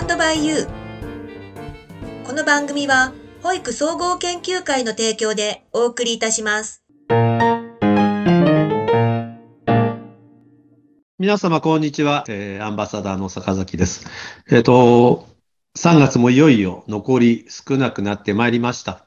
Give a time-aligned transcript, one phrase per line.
[0.00, 2.26] ンドバイユー。
[2.26, 3.12] この番組は、
[3.42, 6.82] 保育総合研究会の提供でお送りいたします。
[11.18, 12.24] 皆様、こんにちは。
[12.28, 14.08] えー、アンバサダーの坂崎です。
[14.50, 15.28] えっ、ー、と、
[15.76, 19.04] 3月もいよいよ残り少なくなってまいりました。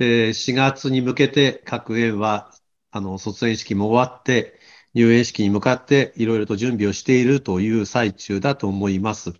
[0.00, 2.50] えー、4月に向けて各園は、
[2.90, 4.58] あの、卒園式も終わって、
[4.92, 9.34] 入園式に向かっていろいろと準備をしているという最中だと思います。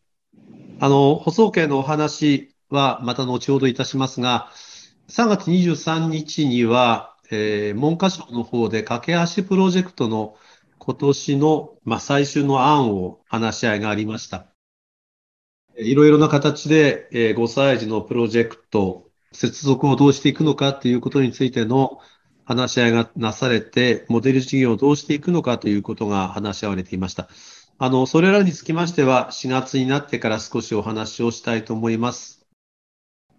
[0.83, 4.51] あの、補送系のお話はまた後ほどいたしますが、
[5.09, 10.38] 3月23日には、えー、文科省の方で架け橋プロジェクトの
[10.79, 14.47] 今年の、まあ、最終の案を話し合いがありました。
[15.77, 22.01] いろいろな形で、えー、5歳児のプロジェクト、接続をどうしていくのかということについての
[22.47, 27.29] 話し合いがなされて、モデル事業をどうしていくのかということが話し合われていました。
[27.82, 32.46] あの、それらにつきましては、4月になってから少しお話をしたいと思います。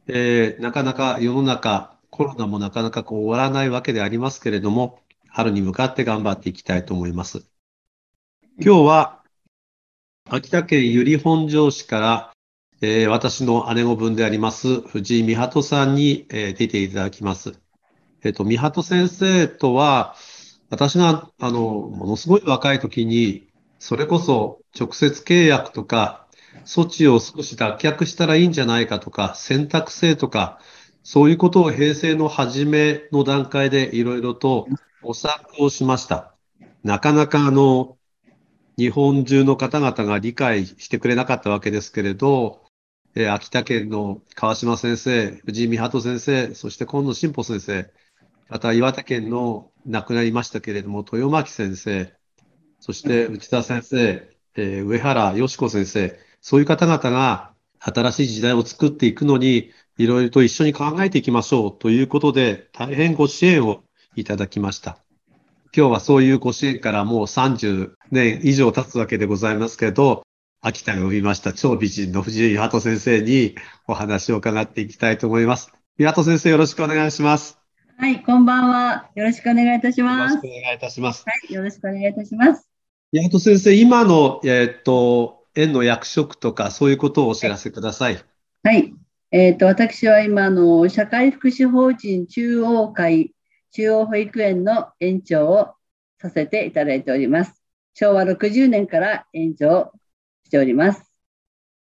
[0.08, 7.46] えー、なかなか世の中、コロナもなかなかこう終わらないわけでありますけれども、春に向かって頑張っていきたいと思います。
[8.60, 9.24] 今日は、
[10.28, 12.34] 秋田県由利本荘市から、
[12.82, 17.60] えー、私の姉御分であります、藤井美鳩さんに、えー、出ていただきます。
[18.24, 20.16] えっ、と、三鳩先生とは、
[20.72, 23.51] 私が、あの、ものすごい若い時に、
[23.82, 26.28] それこそ直接契約とか、
[26.66, 30.60] 措置を少し脱却したらいいんじゃないかとか、選択制とか、
[31.02, 34.68] そういうことを平成の初めの段階でいろいろと
[35.02, 36.36] 模索をしました。
[36.84, 37.98] なかなかあの、
[38.78, 42.62] 日本中の方々が理解してくれなかったわけですけれど、
[43.16, 47.92] えー、秋田県の川島先生、藤井美鳩先生、そして今野進歩先生、
[48.48, 52.14] また岩手県の亡くなりましたけれども、豊巻先生、
[52.82, 63.84] そして内田先生、えー、上原よし子先生、そういう方々が新しい時代を作っていくのに、いろいろと一緒に考えていきましょうということで、大変ご支援を
[64.16, 64.98] いただきました。
[65.76, 70.24] 今日はそういうご支援からもう30年以上経つわけでございますけど、
[70.60, 73.56] 秋田が生みました超美人の藤井鳩先生に
[73.88, 75.72] お話を伺っていきたいと思います。
[76.00, 77.60] 鳩先生よろしくお願いします。
[77.98, 79.12] はい、こんばんは。
[79.16, 80.34] よろしくお願いいたします。
[80.34, 81.24] よろしくお願いいたします。
[81.28, 82.71] はい、よろしくお願いいたします。
[83.14, 88.18] 八幡先生、今の、えー、っと、園の役職とか、そういうことをお知らせください。
[88.64, 88.94] はい。
[89.32, 93.34] えー、っと、私は今の社会福祉法人中央会、
[93.72, 95.74] 中央保育園の園長を
[96.22, 97.62] させていただいております。
[97.96, 99.92] 昭和60年から園長
[100.46, 101.12] しております。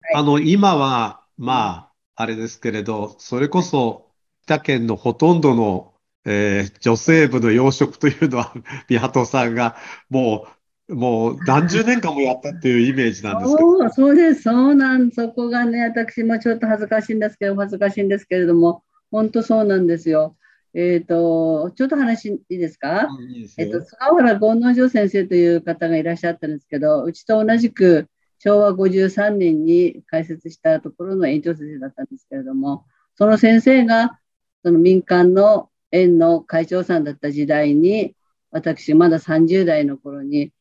[0.00, 4.06] はい、あの、今は、まあ、あれですけれど、それこそ、
[4.46, 5.90] 北県のほとんどの
[6.24, 8.52] えー、女性部の養殖というのは、
[8.88, 9.76] 美鳩さんが
[10.10, 10.59] もう、
[10.90, 13.88] もう何十年間もやったっていうイメージなんですけど。
[13.90, 20.36] そうです、そうなん、そこがね、私もちょっと恥ずかしいんですけど、恥ずかしいんですけれども、本当そうなんですよ。
[20.74, 28.08] えっ、ー、と、ちょっと話いいですか、いいえっ、と、菅原権之丞先生という方がいらっしゃったんですけど、うちと同じく
[28.38, 32.84] 昭和53年に開設したところの園長先生だったんですけれども、
[33.16, 34.18] その先生が、
[34.64, 38.14] その民間の園の会長さんだった時代に、
[38.50, 40.52] 私、まだ30代の頃に、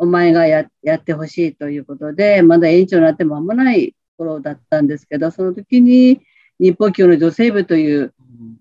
[0.00, 6.22] お前がややってほしいということで、まだ園長になって間もない頃だったんですけど、その時に
[6.58, 8.14] 日報協の女性部という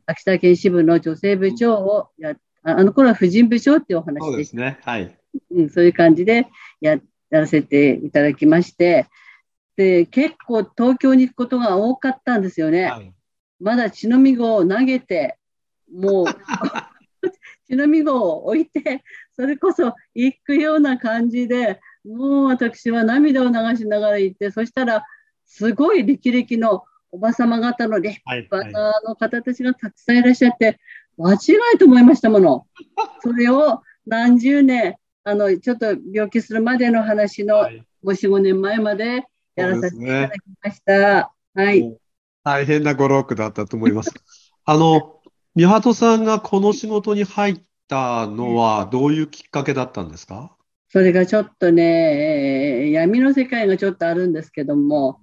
[0.05, 4.79] 秋田県支部の女性部長をやあの頃は婦人部長っていうお話でそうですね。
[4.83, 5.17] はい。
[5.51, 6.45] うん、そういう感じで
[6.81, 6.99] や
[7.29, 9.07] やらせていただきまして、
[9.77, 12.83] で、結構東京に行くことが多かったんですよね。
[12.83, 13.13] はい、
[13.61, 15.37] まだ血のみ子を投げて、
[15.89, 16.25] もう
[17.69, 19.03] 血のみ子を置いて、
[19.35, 25.05] それこそ行くような感じで、もう私は涙を流しながら行って、そしたら、
[25.45, 30.79] すごい歴々のおばさま方の立派なの方たちがたくさんいらっしゃって、
[31.17, 31.37] 間違
[31.75, 32.65] いと思いましたもの。
[33.21, 39.23] それを何十年、あの、ちょっと病気するまでの話の5、4、5年前まで
[39.55, 41.33] やらさせていただきました。
[41.53, 41.97] はい。
[42.43, 44.13] 大変なご労苦だったと思います。
[44.65, 45.19] あの、
[45.55, 50.55] 三鳩さんがこの仕事に入ったのはどういうきっかけだったんですか？
[50.87, 55.19] それがちょっとね、えー、闇の世界がちょっとあるんですけども、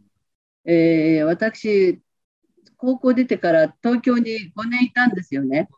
[0.64, 2.00] えー、私、
[2.76, 5.68] 高校出てから東京に5年いたんですよね。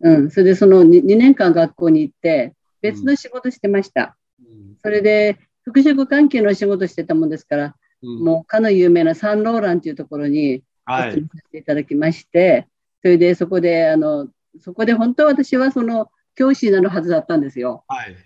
[0.00, 4.16] うん、それでその 2, 2年間学校に行って、別の仕事してました。
[4.40, 12.66] うん、それで、服飾関係の仕事してたもんですから、うん、もうかの有名なサンローランというところに、はい、させていただきまして、
[13.02, 14.28] それでそこで、あの、
[14.60, 17.82] そこで本当は私はその教師になるはずだったんですよ。
[17.88, 18.16] はい。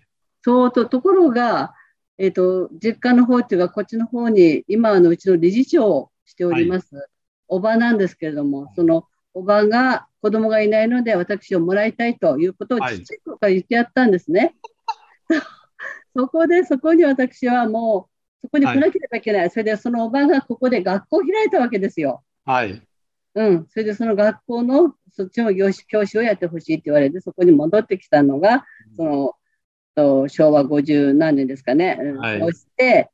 [0.42, 1.72] そうと、ところが、
[2.18, 7.06] えっ、ー、と、実家の方っていうか、こっちの方に、今、あの、うちの理事長をしております、はい、
[7.48, 14.54] おばなんですけれども、その、おばが子供がいないので、私をもらいたいということをちっちゃい頃から言ってやったんですね。
[15.30, 15.40] はい、
[16.14, 18.10] そこで、そこに私はも
[18.42, 19.40] う、そこに来なければいけない。
[19.40, 22.22] はい、それで、そのおばがここで学校を開いたわけですよ。
[22.44, 22.82] はい。
[23.34, 23.66] うん。
[23.70, 28.64] それで、その学校の、そっちの教師をやってほしいって言われて、そこに戻ってきたのが、
[28.96, 29.34] その、
[29.94, 31.98] と昭和50何年ですかね。
[32.18, 33.10] はい、そして、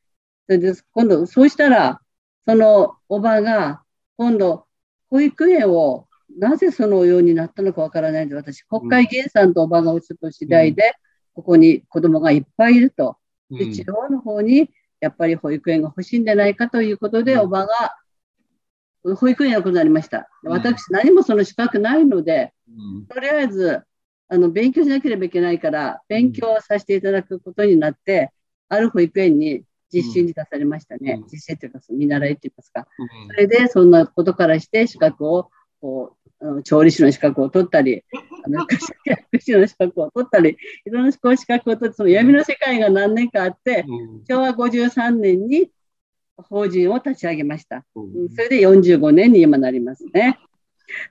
[0.47, 2.00] それで、今度、そうしたら、
[2.47, 3.82] そのおばが、
[4.17, 4.67] 今度、
[5.11, 6.06] 保育園を
[6.37, 10.94] なぜそのようになったのかわからないんで、私、国会議員さんとおばがおちょっと次第で、
[11.35, 13.17] ここに子供がいっぱいいると。
[13.50, 17.97] で、地方の方に、やっぱり保育園が欲しいんじゃないかということで、おばが、
[19.03, 20.29] 保育園のことになりました。
[20.45, 22.53] 私、何もその資格ないので、
[23.09, 23.83] とりあえず、
[24.29, 28.31] あの、勉強しなければいけないから、勉強させていただくことになって、
[28.69, 29.62] ある保育園に
[29.93, 31.23] 実習に出されましたね。
[31.33, 32.87] 実習というか、見習いといいますか。
[33.29, 35.50] それで、そんなことからして資格を、
[35.81, 38.05] こう、調理師の資格を取ったり、
[38.45, 38.67] あの、
[39.05, 43.85] 薬師の資格を取ったり、いろんな資格を取って、その闇の世界が何年かあって、
[44.29, 45.71] 昭和53年に
[46.43, 47.85] 法人を立ち上げました。
[47.94, 48.06] そ
[48.38, 50.38] れで45年に今なりますね。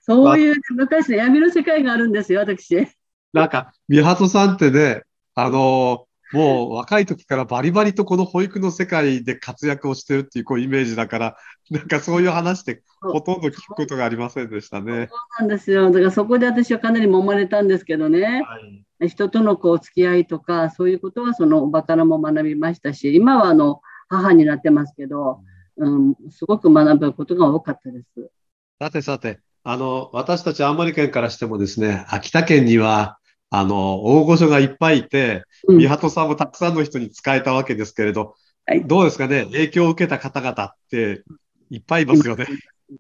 [0.02, 2.88] そういう昔の闇の世界があるんですよ、私。
[3.34, 5.04] なんか、美鳩さんってね、
[5.36, 11.38] あのもう若い時からバリバリとこの保育の世界で活躍をしてるっていうこうイメージだから、
[11.70, 15.08] なんかそういう話ってほとんど聞くことがありませんでしたね。
[15.10, 15.86] そうなんですよ。
[15.92, 18.42] だからそこで私はかなり揉まれたんですけどね。
[19.00, 25.42] はい、人とのこう付き合いとか、そういうことはそのおばからも学びましたし、今はあの母になってますけど、
[25.78, 28.30] うん、すごく学ぶことが多かったです。
[28.80, 33.18] さてさて、あの、私たち青森県からしてもですね、秋田県には
[33.50, 41.24] あの、大御所がいっぱいいて、美鳩さんもたくさんの人に使えたわけですけれど、はい、どうですかね、影響を受けた方々って
[41.70, 42.46] いっぱいいますよね。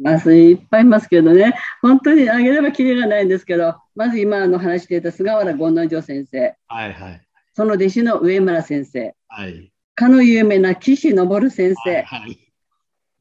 [0.01, 7.21] まずいっぱいいますけどね、本当にあげればきりがないんですけど、まず今の話で言った菅原権之丞先生、はいはい、
[7.53, 12.53] その弟子の上村先生、はい、かの有名な岸昇先生、はいはい、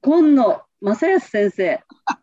[0.03, 1.81] 今野正康先生、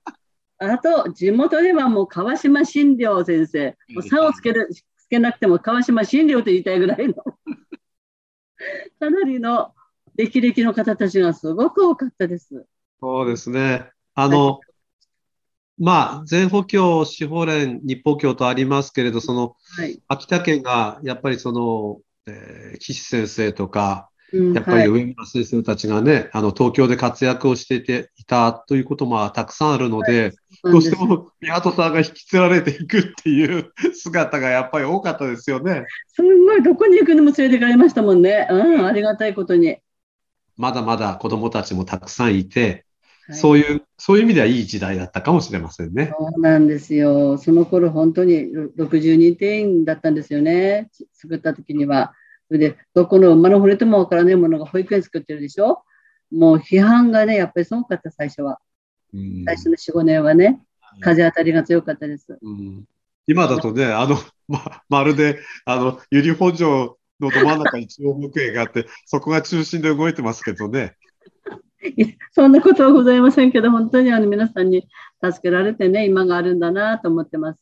[0.59, 4.69] あと地元ではもう川島新良先生、もう差をつける
[5.09, 7.15] けなくても川島新良と言いたいぐらいの。
[9.00, 9.73] かなりの
[10.15, 12.67] 歴々の方たちがすごく多かったです。
[13.01, 13.89] そうですね。
[14.13, 14.61] あの、はい、
[15.79, 30.33] まあ、全補教、司法連、日報教とありますけれど、その、はい、秋田県がやっぱりその、えー、岸先生とか、やっぱり上村先生たちがね、あの、東京で活躍をしていていたということもたくさんあるので、
[30.63, 35.85] はい、どうしても宮戸さんが引き連れていくっていう 姿がやっぱり多かったですよね。
[36.07, 38.47] すごい、どこに行くにも連れてかれましたもんね。
[38.50, 39.77] うん、ありがたいことに。
[40.57, 42.85] まだまだ子供たちもたくさんいて、
[43.27, 46.12] はい、そういう、そういう意味ではいい時代だったかもしれませんね。
[46.18, 47.38] そうなんですよ。
[47.38, 48.47] その頃本当に
[48.77, 50.89] 60人定員だったんですよね。
[51.13, 52.13] 作った時には。
[52.48, 55.84] それで、どこの馬の骨ともわからないものが保育園作ってるでしょ？
[56.31, 58.60] もう批判がね、やっぱりすごかった、最初は。
[59.45, 60.62] 最初の4、5年はね、
[61.01, 62.40] 風当たりが強かったです。
[63.28, 70.95] 今だとね、あの、ま、まるで、あの、由利本荘のど真ん中に中央保育園があって、 そこが中心で動いてますけどね。
[72.31, 74.88] そんなことはございませんけど、本当にあの皆さんに
[75.23, 77.59] 助けられてね、今があるんだなと思ってます。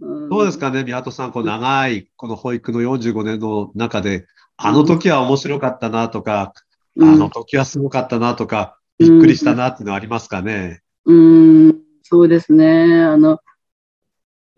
[0.00, 4.26] どうですかね、宮戸さん、こう長いこの保育の45年の中で、
[4.56, 6.52] あの時は面白かったなとか、
[6.96, 10.80] うん、あの時はすごかったなとか、びっくりしたなっていうのはありますかね？
[11.04, 13.02] うん、うんそうですね。
[13.02, 13.40] あの、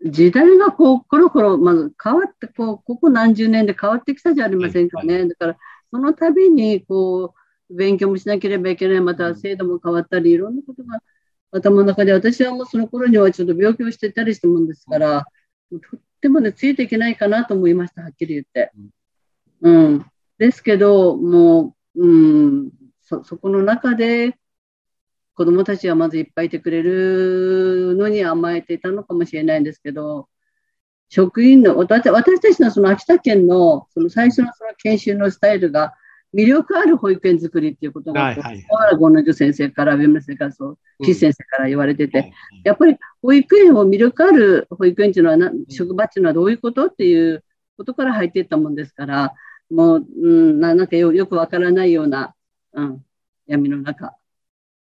[0.05, 5.13] 時代がこう、コロコロ、まず変わって、こう、ここ何十年で変わってきたじゃありませんかね。
[5.13, 5.57] はいはい、だから、
[5.91, 7.33] その度に、こ
[7.69, 11.01] う、勉強もしなければいけない、また制度も変わったり、いろんなことが
[11.51, 15.25] 頭の中で、私はもうその頃にはちょっと病気をしてたりしたもんですから、
[15.71, 18.71] とってもね、ついていけないかなと思いました、はっきり言って。
[19.61, 20.05] うん。
[20.37, 24.37] ですけど、もう、うん、そ、そこの中で、
[25.33, 30.27] 子供たちはまずいっぱいいてくれるのに甘えていたのかもしれないんですけど、
[31.09, 35.93] 職員の、私私たちのその秋田県のその最初のその研修のスタイルが、
[36.33, 38.41] 魅力ある保育園作りっていうことが、小
[38.77, 42.33] 原権之先生から、上村先生から、そう、岸先生から言われてて、
[42.63, 47.43] やっぱり保育園を魅力ある保育園っていうのはな、職場っていうのはどういうことっていう
[47.77, 49.33] ことから入っていったもんですから、
[49.71, 52.35] もう、うん、なんかよよくわからないような、
[52.73, 53.05] うん、
[53.47, 54.15] 闇の中。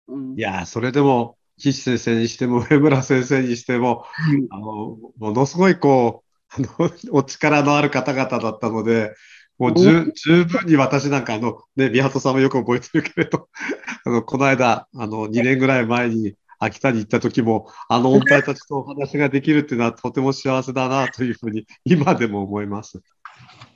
[0.08, 9.14] うん、いや、それでも、岸先生にしても、上村先生にしても、はい、あの、ものすごいこう、あの、お力のある方々だったので、
[9.58, 13.48] もう十十分に私なんかあの、ね、宮里さんもよく覚えてるけれど、
[14.04, 23.00] あの、この間、あの、2年ぐらい前に秋田に行った時も、あの音体たちとお話ができるっていうのはとても幸せだなというふうに 今でも思います。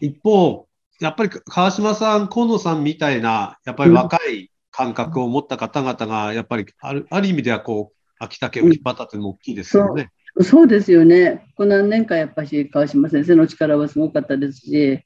[0.00, 0.68] 一方、
[1.00, 10.10] やっぱり川島さん、河野さんみたいな、やっぱり若い感覚を持った方々が、やっぱりあるある意味ではこう、秋田県を引っ張ったっていうのも大きいですよね。
[10.36, 11.44] そうそうですよね。
[11.56, 15.04] この何年かやっぱし川島先生の力はすごかったですし、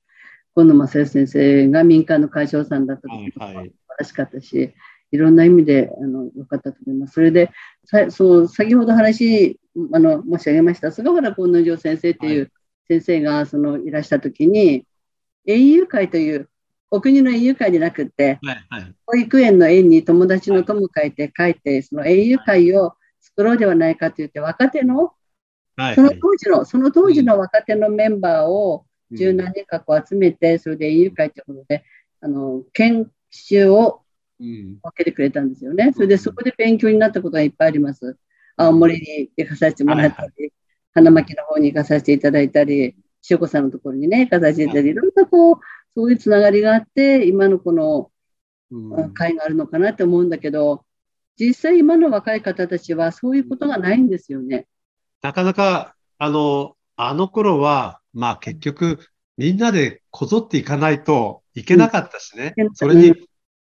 [0.57, 4.75] 河野正義先生が民間の会長さんだった時も素晴らしかったし、はいはい、
[5.13, 7.13] いろんな意味であの良かったと思います。
[7.13, 7.51] それで、
[7.85, 9.61] さそう先ほど話
[9.93, 12.51] あの申し上げました菅原幸之丞先生っていう
[12.89, 14.87] 先生がそのいらした時に、
[15.45, 16.49] 園遊会という
[16.91, 25.13] お国の園遊会じゃなくて、はいはい、保育園の園に友達の友会って書いて、その園遊会を作ろうではないかと言って、若手の、
[25.95, 31.85] その当時の、その当時の若手のメンバーを十何人かこう集めて、それで園遊会ということで、
[32.21, 34.03] あの研修を
[34.39, 35.93] 分けてくれたんですよね。
[35.95, 38.19] それでそこで勉強になったことがいっぱいあります。
[38.57, 40.53] 青森に行かさせてもらったり、
[40.95, 42.97] 花巻の方に行かさせていただいたり、
[43.29, 45.57] 塩子さんのところにね、行かさせていただいたり、いろんなこう、
[45.95, 48.11] そういうつながりがあって、今のこの
[49.15, 50.85] 会があるのかなって思うんだけど、
[51.39, 54.67] 実際今の若い方たちはそういうことがないんですよね。
[55.23, 58.99] なかなか、あの、あの頃は、まあ結局、
[59.37, 62.55] みんなでこぞっていかないといけなかったしね。
[62.57, 63.15] うん、それに、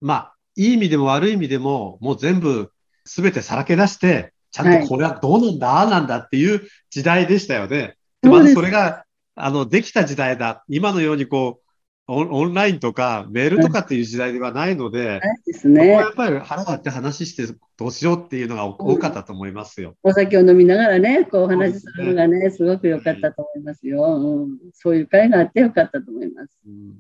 [0.01, 2.73] まあ、いい意味でも悪い意味でも、もう全部、
[3.05, 7.97] すべてさらけ出して、ちゃんとこれはどうなんだ、ああなんだっていう時代でしたよね。
[8.23, 9.05] で、まずそれが、
[9.37, 10.65] あの、できた時代だ。
[10.69, 11.70] 今のようにこう、
[12.13, 19.95] オンラインとかメールとかっていう時代ではないので、ですね、やっぱり腹割って話してどうしようっていうのが多かったと思いますよ。
[20.03, 24.03] お酒を飲みながらね、こうお話しするのがね、すごく良かったと思いますよ。
[24.03, 26.59] うん、そういう会があって良かったと思います。
[26.67, 26.99] うん、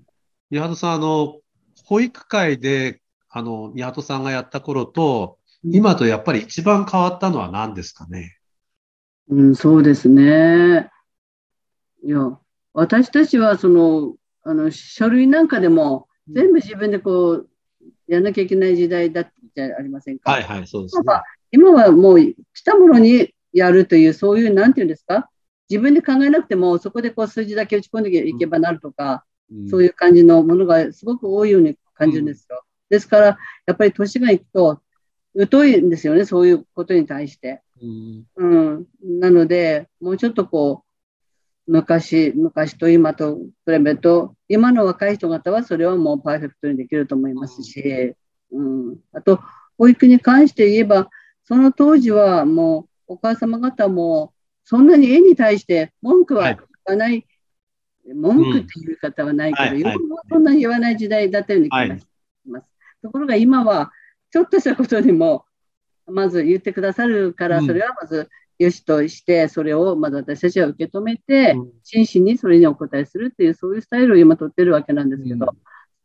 [0.50, 1.40] 宮本さん、あの、
[1.84, 8.36] 保育会で、あの、宮本さんがやった頃と、今とやっぱり一番変わったのは何ですかね？
[9.28, 10.88] うん、そうですね。
[12.02, 12.38] いや、
[12.72, 17.48] 私たちはそのあの書類なんかでも全部自分でこう
[18.08, 20.30] やらなきゃいけない時代だじゃありませんか？
[20.30, 21.04] はいはい、そうですね。
[21.52, 25.28] 今はもう来たものにやるという、そういう、なんていうんですか、
[25.68, 32.62] 自分で考えなくても、そこでこう数字だけ打ち込んでいけばなるとか、うん、そういう感じのものがすごく多いように感じるんですよ。
[32.62, 34.80] うん、ですから、やっぱり年がいくと、
[35.50, 37.62] 疎いんですよね、そういうことに対して。
[37.82, 38.86] うん、うん、
[39.18, 40.89] なので、もうちょっとこう、
[41.66, 48.14] 昔、昔と今と比べると、今の若い人方はそれはもうパーフェクトにできると思いますし、
[48.52, 49.40] うん、あと、
[49.78, 51.08] 保育に関して言えば、
[51.44, 54.32] その当時はもうお母様方も
[54.64, 57.24] そんなに絵に対して文句は言わない、はい、
[58.14, 59.82] 文句っていう方はないけど、うん。
[59.82, 59.96] はい
[60.28, 62.06] そんなに言わない時代だったように気がし
[62.46, 62.66] ます。
[63.02, 63.90] ところが今は、
[64.30, 65.44] ちょっとしたことにも、
[66.06, 68.28] まず言ってくださるから、それはまず
[68.60, 75.46] よしとして、それをまず私たちは受け止めて、真摯にそれにお答えするっていう、そういうスタイルを今取ってるわけなんですけど、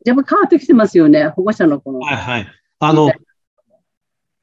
[0.06, 2.00] やっぱ変わってきてますよね、保護者のこの。
[2.00, 2.48] はいはい。
[2.80, 3.12] あの、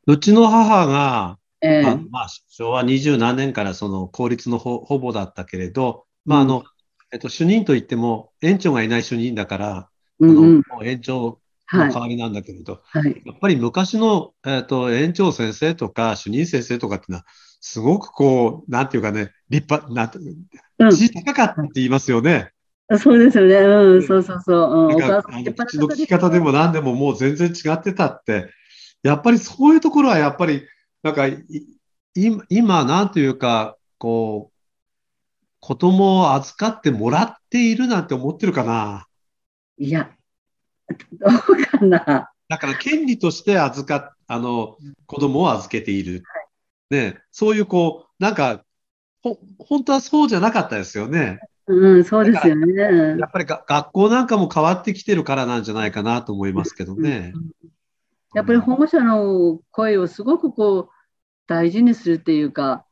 [0.07, 6.65] うちの母が、えー、あまあ、昭和二十何年からその公立のほほぼだったけれど、まああの、
[7.13, 9.89] えっと、主任といっても、園長がいない主任だから、
[10.21, 11.41] うんうん、園長
[11.73, 13.03] の代わりなんだけれど、はい。
[13.05, 17.25] はい、やっぱり昔の、えっと、園長先生とか主任先生とかっていうのは、
[17.63, 20.19] すごくこう、なんていうかね、立派、なんて、
[20.95, 22.51] 地位高かったって言いますよね。
[22.99, 23.55] そうですよね。
[23.55, 24.93] うん、そうそうそう。
[24.93, 28.51] うん、なんかあの口の聞き方でも何でももう全然違ってたって、
[29.05, 30.67] やっぱりそういうところはやっぱり、
[31.05, 31.27] なんか
[32.15, 34.59] 今、なんというか、こう、
[35.61, 39.07] 子供を預かってもらっているなんて思ってるかな。
[39.79, 40.11] いや、
[40.89, 42.33] どうかな。
[42.49, 44.77] だから権利として預かあの
[45.07, 46.25] 子供を預けている。
[46.93, 48.65] ね、そういうこう、なんか、
[49.23, 51.41] ほ、本当はそうじゃなかったですよね。
[51.67, 53.19] うん、そうですよね。
[53.19, 57.33] やっぱりが学校なんかも変わってきてるからなんじゃないかなと思いますけどね。
[58.35, 60.89] やっぱり保護者の声をすごくこう、
[61.47, 62.85] 大事にするっていうか、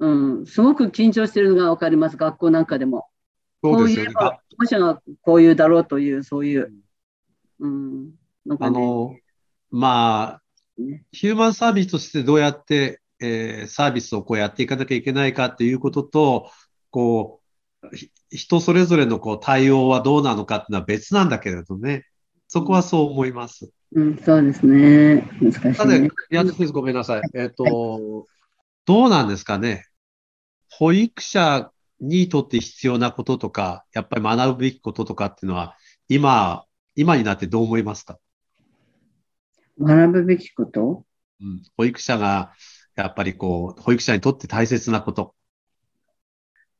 [0.00, 3.06] うん、すごく緊張してるのが分かります、学校なんかでも。
[3.62, 4.12] そうですよね。
[4.14, 6.72] 保護者がこういうだろうという、そういう。
[7.60, 8.06] うん、
[8.46, 9.14] ね、あの、
[9.70, 10.42] まあ、
[11.12, 16.50] ヒューマンサービスとしてどうやってえー、サービスをこうやっていかなきゃいけないかっていうことと、
[16.90, 17.40] こ
[17.82, 17.88] う、
[18.30, 22.04] 人それぞれのこう対応はどうなのかっていうのは別なんだけれどね。
[22.48, 23.70] そこはそう思います。
[23.92, 25.28] うん、そうですね。
[25.40, 25.74] 難しい、ね。
[25.74, 25.94] ただ、
[26.30, 27.22] やつごめんなさい。
[27.34, 28.24] えっ、ー、と、はい、
[28.84, 29.86] どうなんですかね。
[30.70, 31.70] 保育者
[32.00, 35.76] にとって必要なこととか、やっぱり学ぶべきこととかっていうのは、
[36.08, 36.64] 今、
[36.96, 38.18] 今になってどう思いますか？
[39.80, 41.04] 学ぶべきこと？
[41.40, 41.62] うん。
[41.76, 42.52] 保育者が、
[43.02, 45.34] やっぱりこう、保育者にとって大切なこと。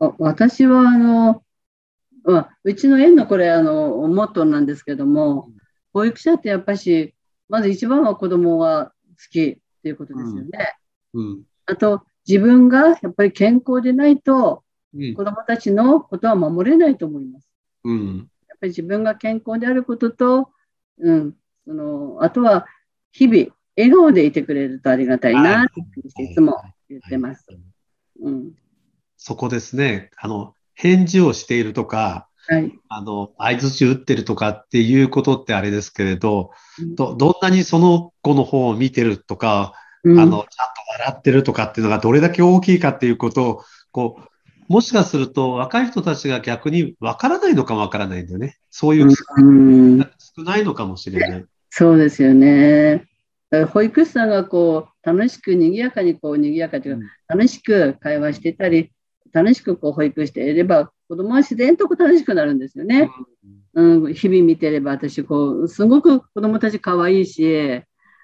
[0.00, 1.42] あ私は、あの、
[2.24, 5.50] まうちの園のこれ、あの、モットーなんですけども、
[5.92, 7.14] 保育者ってやっぱし、
[7.48, 8.92] まず一番は子供が好
[9.30, 10.74] きっていうことですよね。
[11.14, 14.64] うん、うん、あと、自分がやっぱり健康でないと、
[15.16, 17.48] 子供たちのことは守れないと思います。
[17.84, 20.50] うん、やっぱり自分が健康であることと、
[20.98, 22.66] うん、そのあとは
[23.12, 25.80] 日々笑顔でいてくれるとありがたいなって
[26.22, 27.46] いつも言ってます。
[28.20, 28.50] うん、
[29.16, 30.10] そこですね。
[30.16, 40.48] あの、返事をしているとか、はい、あの、相槌打ってるとかっていうことってあれですけれど、うん、ど、どんなにその子の方を見てるとか、うん、あの、ちゃんと
[41.04, 48.58] 笑ってるとかっていうのがどれだけ大きいかっていうことを、こう、もしかすると若い人たちが逆にわからないのかもわからないんだよね。
[48.70, 51.44] そういう少ないのかもしれない。
[51.70, 53.07] そうですよね。
[53.72, 58.92] 保育士さんがこう楽しく賑やかにこう賑やかというか、楽しく会話してたり、
[59.32, 63.10] 楽しくこう保育していれば、子供は自然と楽しくなるんですよね。
[63.74, 67.82] うん、日々見てれば、私こう、すごく子供たち可愛いし、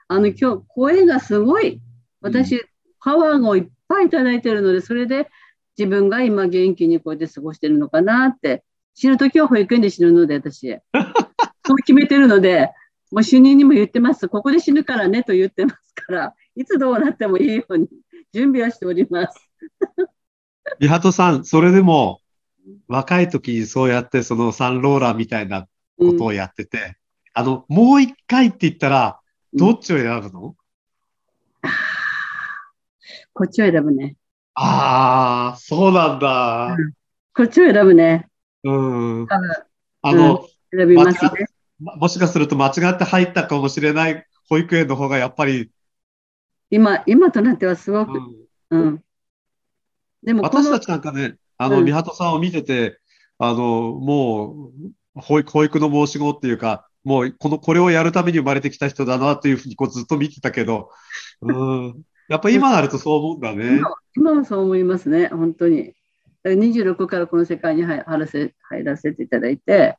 [0.09, 1.81] あの今日声がすごい、
[2.21, 2.61] 私、
[3.01, 5.31] パワーをいっぱいいただいてるので、それで
[5.79, 8.63] 自分が今元気にこうやって過ごしてるのかなって、
[8.95, 10.79] 死ぬ時は保育園で死ぬので、私。
[11.67, 12.71] そう決めてるので、
[13.15, 14.29] もう主任にも言ってます。
[14.29, 17.87] ここで死ぬからねと言ってますから、いつどうなってもいいように
[18.33, 19.39] 準備はしております。
[20.81, 22.21] リハトさん、それでも
[22.89, 26.95] 若い時にそうやってそのサンローラーみたいなことをやってて、うん、
[27.35, 29.21] あの、もう一回って言ったら、
[29.53, 31.71] どっちを選ぶの、うん、
[33.33, 34.17] こっちを選ぶね。
[34.55, 36.93] ああ、そうなんだ、うん、
[37.33, 38.27] こっちを選ぶね。
[38.65, 39.27] うん。
[40.03, 41.31] あの、うん、選びますね。
[41.79, 45.71] もしかすると間違って入ったかもしれない保育園の方がやっぱり。
[46.71, 48.13] 今、今となってはすごく。
[48.71, 48.83] うん。
[48.83, 49.05] うん、
[50.23, 52.99] でも私たちなんかね、あの、うん、三鳩さんを見てて、
[53.39, 54.71] あの、も
[55.17, 60.91] う、保育、保育の申し子っていうか、もう、この、これをやるために生まれてきた人だなというふうにこうずっと見てたけど、
[61.43, 62.03] うん。
[62.29, 63.81] やっぱ今なるとそう思うんだね。
[64.17, 65.93] 今はそう思いますね、本当に。
[66.45, 69.97] 26からこの世界に入らせ入らせていただいて、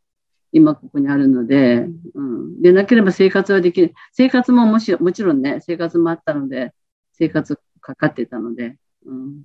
[0.55, 3.93] 今ここにあるので、うん、でなければ生活はできない。
[4.13, 6.73] 生活ももしもちろんね、生活もあったので、
[7.11, 9.43] 生活かかってたので、うん、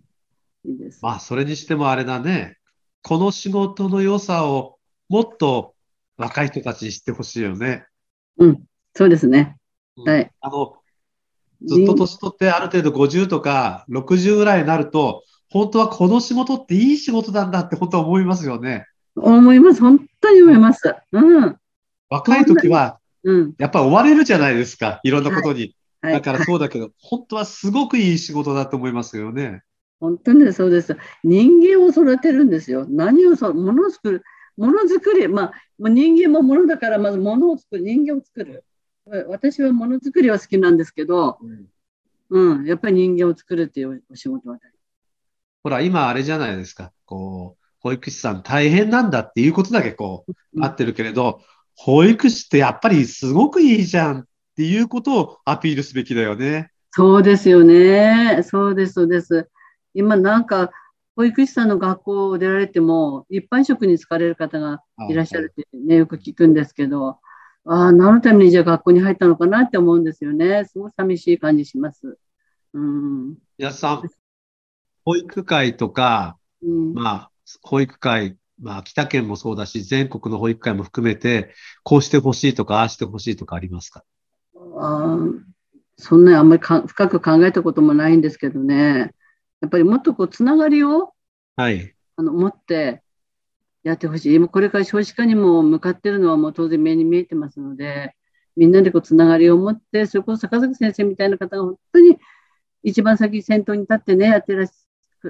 [0.65, 1.01] いいです。
[1.03, 2.59] まあ、それにしてもあれだね、
[3.03, 5.75] この仕事の良さをもっと
[6.17, 7.87] 若い人たちに知ってほしいよね。
[8.39, 8.63] うん、
[8.95, 9.57] そうですね。
[10.07, 10.31] はい。
[10.41, 10.77] あの、
[11.67, 18.87] ずっと年取ってある程度50とか60ぐらいになると、本当はこの仕事っていい仕事なんだって本当は思いますよね。
[19.17, 19.81] 思います。
[19.81, 20.95] 本当に思います。
[21.13, 21.57] うん。
[22.09, 22.99] 若い時は、
[23.59, 25.01] やっぱ追われるじゃないですか。
[25.03, 25.75] いろんなことに。
[26.03, 29.63] はい、だからそうだけど、はい、本当はすごくいい仕事だと思いますよね。
[30.01, 30.97] 本当にそうです。
[31.23, 32.87] 人間を育てるんですよ。
[32.89, 34.25] 何をそ、ものを作る。
[34.57, 38.65] ものづくり、まあ、人間もものだから、まずものを作る、人間を作る。
[39.29, 41.39] 私はものづくりは好きなんですけど、
[42.31, 44.59] うん、うん、やっぱり人間を作るっていうお仕事は
[45.63, 46.93] ほら、今あれじゃないですか。
[47.05, 51.43] こう、保育士さん大変なんだっていうことだけこう、あってるけれど、
[51.75, 54.25] 保育士ってやっぱりすごくいいじゃんっ
[54.57, 56.71] ていうことをアピールすべきだよね。
[56.91, 58.43] そうですよね。
[58.43, 59.49] そうです、そうです。
[59.95, 60.71] 今なんか、
[61.17, 67.19] 保育士さんの学校を出られても、一般職に疲れる方がいらっしゃるってね、よく聞くんですけど、
[67.65, 70.65] ああ、何のためにじゃあ学校に入ったのかなって思うんですよね。
[70.65, 72.19] すごい寂しい感じします。
[72.73, 73.37] うん。
[73.59, 74.11] 安さん、
[75.05, 77.31] 保育会とか、うん、まあ、
[77.63, 84.05] 保育会、まあ、秋田県もそうだし、全国の保育会も含めて、こうしてほしいとか、ああしてほしいとかありますか？
[84.79, 85.19] あ
[85.97, 89.13] そんなにあんまりか深く考えたこともないんですけどね。
[89.61, 91.13] やっぱりもっとこう、つながりを、
[91.57, 91.95] はい。
[92.17, 93.03] あの、持って
[93.83, 94.35] やってほしい。
[94.35, 98.15] 今、これから少子化にも向かってるのはもう当然目に見えてますので、
[98.57, 102.19] みんなでこう、つながりを持って、それこそ坂崎先生みたいな方が本当に
[102.83, 104.71] 一番先先頭に立ってね、やってらっし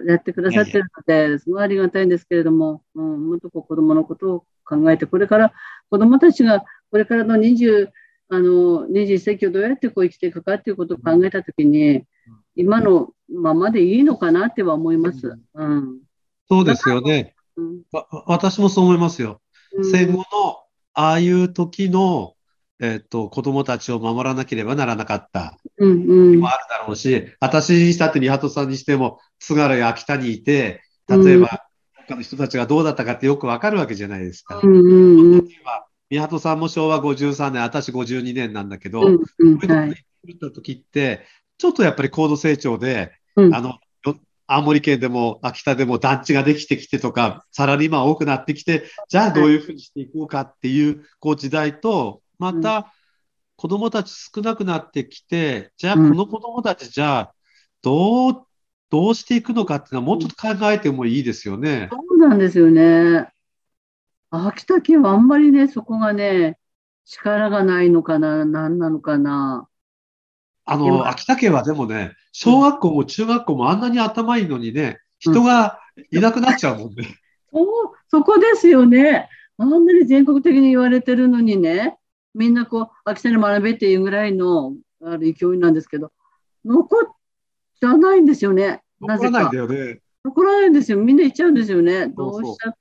[0.06, 5.52] やってくださってるので、すごいありがたいんですけれども、うん、もっとこう子供のことを考えて、これから
[5.90, 7.88] 子供たちがこれからの20、
[8.28, 12.04] あの、21世紀をどうやってこう生きていくかっていうことを考えたときに、
[12.54, 15.38] 今のままでいいのかなっては思います。
[15.54, 16.00] うん。
[16.48, 17.34] そうですよね。
[17.56, 17.82] うん、
[18.26, 19.40] 私もそう思いますよ。
[19.82, 20.24] 戦後の
[20.94, 22.34] ああいう時の
[22.82, 25.58] えっ、と、子供たちを守らなければならなかった。
[25.76, 26.40] うんうん。
[26.40, 31.66] もあるだろうし、私にしたって、三鳩さんにしても、津軽や秋田にいて、例えば、
[32.06, 34.60] 他の人たちがどうだったかってよくわかるわけじゃないですか。
[34.62, 39.94] うんうんうん、は宮戸さんも昭和53年、私52年なんだけど、うんうんこういうとこはいに
[40.34, 41.26] 来た時って、
[41.58, 43.54] ちょっとやっぱり高度成長で、うん。
[43.54, 52.92] あの、よ青森県でも秋田でも団地ができてきてとか、サラリーマン多くなってきて、じゃあどういうふうにしていこうかっていう、こう時代と、また
[53.56, 56.16] 子供たち少なくなってきて、じゃあこうん。
[56.16, 57.34] の子供たちじゃあ
[57.82, 58.46] どう、
[58.90, 61.88] どうしていくのかっていうのはもうちょっと考えてもいいですよね。
[61.92, 63.28] そうなんですよね。
[64.30, 66.58] 秋田県はあんまりね、そこがね、
[67.04, 69.68] 力がないのかな、何なのかな。
[70.64, 77.16] あの、秋田県はでもね、小学校も中学校もあんなに頭いいのにね、人がいなくなっちゃうもんね。
[77.52, 77.66] そう、
[78.08, 79.28] そこですよね。
[79.56, 81.98] あんなに全国的に言われてるのにね、
[82.34, 84.74] みんなこう、秋田に学べっていうぐらいの
[85.04, 86.12] ある勢いなんですけど、
[86.64, 87.19] 残っ
[87.80, 88.82] ちゃないんですよね。
[89.00, 89.58] なぜか残らないんだ。
[89.58, 90.00] よね。
[90.24, 90.98] 残らないんですよ。
[90.98, 92.08] みんな行っちゃうんですよね。
[92.08, 92.74] どそうしちゃ、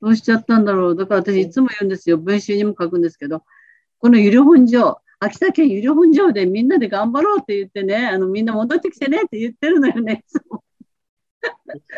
[0.00, 0.96] どうしちゃったんだろう。
[0.96, 2.16] だから私いつも言うんですよ。
[2.18, 3.42] 文集にも書くんですけど、
[3.98, 10.24] このゆり本城、秋田県ゆり本城でみんなで頑張ろうって言ってね、あのみんな戻ってきてねって言ってるのよね。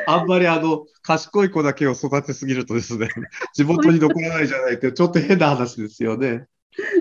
[0.07, 3.09] あんまりあの、賢い子だけを育てすぎるとですね、
[3.55, 6.47] 地元に残らないじゃないって、ちょっと変な話ですよね。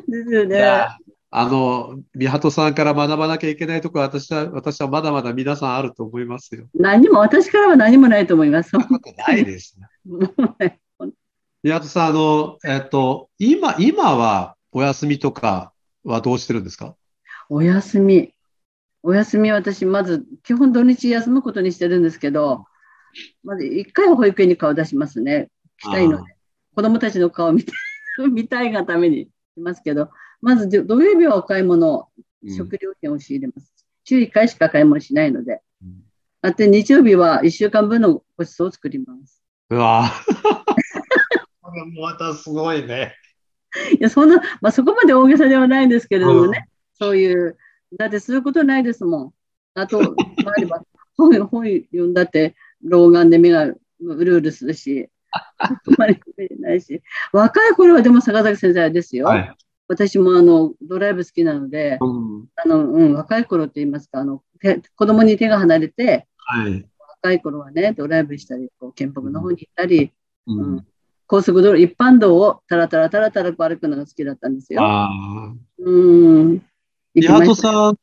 [0.07, 0.87] ですよね。
[1.31, 6.67] あの、宮戸さんから学ばなきゃいけないところは、私は、私はまだまだ皆さんあると思いますよ。
[6.73, 8.71] 何も、私からは何もないと思います。
[8.71, 10.79] そんなことないですね。
[11.61, 16.95] 宮戸さん、あの、えっと、今、今はお休みとかはどうしてるんですか？
[17.49, 18.33] お休み。
[19.03, 22.65] お休み、私、まず、基本土日休むことにしてるんですけど、
[23.43, 25.49] まず一回は保育園に顔出しますね。
[25.77, 26.35] 来たいので。
[26.75, 27.71] 子供たちの顔を見て
[28.31, 30.09] 見たいがためにしますけど、
[30.41, 33.73] まず土土曜日はお買い物、うん食料品を仕入れます。
[34.05, 35.61] 週1回しか買い物しないので。
[35.83, 36.03] うん
[36.41, 39.43] あって日曜日は1週間分のごちそうを作ります。
[39.71, 40.69] うわぁ
[41.61, 43.13] これもまたすごいね。
[43.99, 47.57] いや、そんな、まあ、そこまで大げさではないんですけれどもね、そういう、
[47.97, 49.33] だってすることないですもん。
[49.75, 50.81] あと、まああれば
[51.17, 55.09] 本 本読んだって、老眼で目がうるうるするし、
[55.57, 56.19] あまり
[56.59, 57.01] ないし、
[57.33, 59.27] 若い頃はでも坂崎先生ですよ。
[59.27, 59.55] はい。
[59.89, 62.47] 私もあのドライブ好きなので、うん。
[62.55, 66.85] あのうん、若い頃って言いますかあの手、子供に手が離れて、はい。
[67.21, 70.13] 若い頃はね、ドライブしたり、こう県北の方に行ったり、
[70.45, 70.87] ううんん。
[71.25, 74.81] 高速道路、一般道をタラタラタラタラこう歩くのが好きだったんですよ。
[75.79, 76.51] うん。
[76.53, 76.61] 行
[77.13, 77.97] き宮戸ましたさん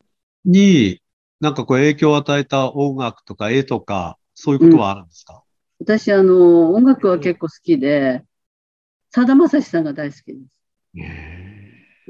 [0.44, 1.01] に、
[1.40, 5.44] なんかこう影響を与えた音楽とか絵とか、そういうことはあるんですか、
[5.79, 8.25] 私、あの、音楽は結構好きで、
[9.11, 10.57] さだまさしさんが大好きです。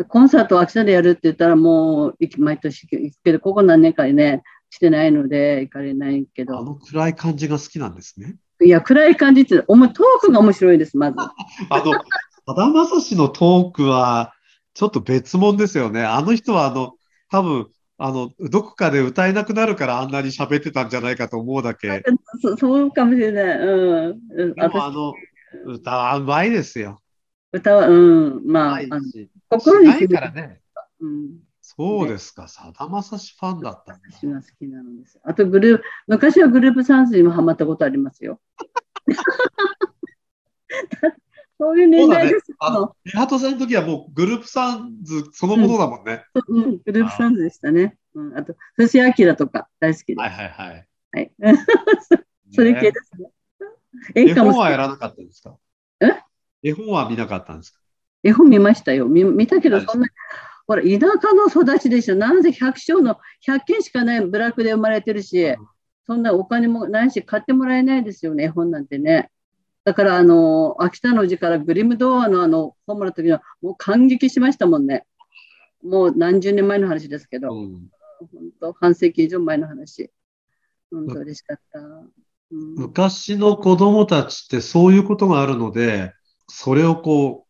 [0.05, 8.37] コンサートを秋田でやるって言ったらもう毎年行くけど、ここ何年かね、してないので行かれないけえあど、の暗い感じが好きなんですね。
[8.63, 11.17] いや、暗い感じって、おもトークが面白いです、まず。
[11.71, 11.93] あの、
[12.47, 14.33] さだまさしのトークは、
[14.75, 16.03] ちょっと別物ですよね。
[16.05, 16.95] あの人は、あの、
[17.31, 22.03] 多分、あの、どこかで歌えなくなるからあんなに喋ってたんじゃないかと思うだけ。
[22.43, 23.59] そそうかもしれない。
[23.59, 24.21] うん。
[24.31, 25.15] うんでも、あ私、の、
[25.65, 27.01] 歌はうまいですよ。
[27.53, 27.95] 歌は、う
[28.41, 28.43] ん。
[28.47, 29.31] まあ、うまいし。
[29.51, 30.61] 心にしないからね。
[31.01, 31.39] うん。
[31.61, 32.47] そうですか。
[32.49, 34.03] さだまさしファンだったんだ。
[34.13, 35.19] 私が好きなのです。
[35.25, 38.41] あと、グループ、昔はグループサンスにもハマったことありますよ。
[41.59, 46.25] そういう年代ですあの、リハトさんの時はもうグループサンズそのものだもんね。
[46.49, 47.97] うん、グループサンズでしたね。
[48.15, 50.19] うん、あと、藤井明とか大好きです。
[50.21, 50.87] はいはいはい。
[51.13, 51.33] はい。
[52.53, 53.31] それ系ねですね。
[54.15, 55.57] 絵演歌も好き本はやらなかったんですか？
[56.01, 56.13] え？
[56.63, 57.81] 絵本は見なかったんですか？
[58.27, 59.07] 絵本見ましたよ。
[59.07, 60.09] 見見たけど、はいそんな、
[60.67, 62.17] ほら、田舎の育ちでしょ。
[62.17, 65.55] なんせ100章の100件しかないブラックで生まれてるし、
[66.07, 69.31] そんなお金もないし、買ってもらえないですよね、絵本なんてね。
[69.85, 75.05] だから、あの、秋田の字からグリム童話のあの本もらった時は、もう感激しましたもんね。
[75.83, 78.29] もう何十年前の話ですけど、うん本
[78.61, 80.11] 当、半世紀以上前の話。
[80.91, 81.79] 本当嬉しかった。
[81.79, 81.85] う
[82.57, 86.13] ん、昔の子供たちってそういうことがあるので、
[86.49, 87.46] それをこう、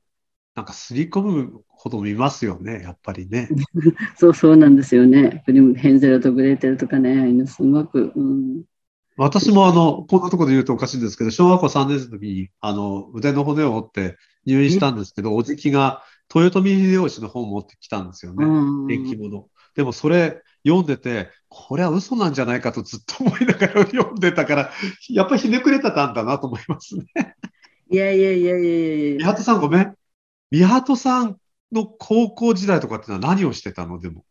[0.56, 3.48] なんか刷り込むほど見ますよね、やっぱりね。
[4.16, 5.44] そうそうなんですよね。
[5.46, 8.10] ヘンゼルとグレーテルとかね、すごく。
[8.16, 8.62] うん、
[9.18, 14.16] 私もあの、こんなところで言うとおかしいんですけど、小学校3年生の時に、あの、腕の骨を折って
[14.46, 16.02] 入院したんですけど、おじきが
[16.34, 18.46] 豊臣秀吉の本を持ってきたんですよね。
[18.46, 19.48] うん電気物。
[19.74, 24.70] でもそれ読んでて、これは嘘なんじゃないかとずっと思いながら 読んでたから、
[25.10, 27.04] やっぱりひねくれてたんだなと思いますね。
[27.90, 29.16] いやいやいやいやいやいや。
[29.18, 29.95] 宮戸さんごめん。
[30.50, 31.36] 宮戸さん
[31.72, 33.98] の高校時代とかってのは何をしてたの？
[33.98, 34.24] でも。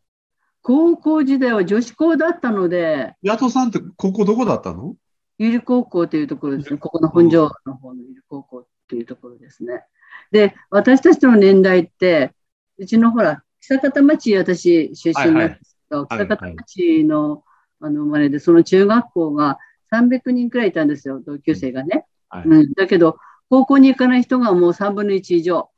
[0.62, 4.96] 高校時代は女子校だったので、宮戸さんって高校どこだったの？
[5.38, 6.78] ゆり高校というところですね。
[6.78, 9.84] ここの本庄の方のゆり高校というところですね。
[10.32, 12.32] で、私たちの年代って、
[12.78, 17.44] うちのほら、久方町、私出身なんですけど、はいはい、久方町の
[17.80, 19.58] あの生まれで、その中学校が
[19.92, 22.06] 300人くらいいたんですよ、同級生がね。
[22.30, 23.18] はい、うん、だけど、
[23.50, 25.68] 高校に行かない人がもう3分の1以上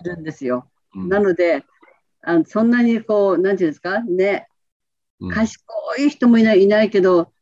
[0.00, 0.68] いるんですよ。
[0.90, 1.64] はいはい、なので、
[2.22, 4.48] あのそんなにこう、なんていうんですか、ね、
[5.32, 5.64] 賢
[5.98, 7.32] い人もいないいないけど、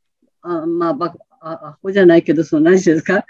[0.43, 3.25] あまあ、ばあアホじゃないけど、その何てうんですか、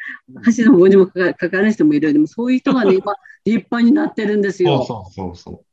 [0.44, 4.84] 箸の棒にもかかる人もいるでもそういう人がね、 今、立派になってるんですよ。
[4.84, 5.64] そうそうそう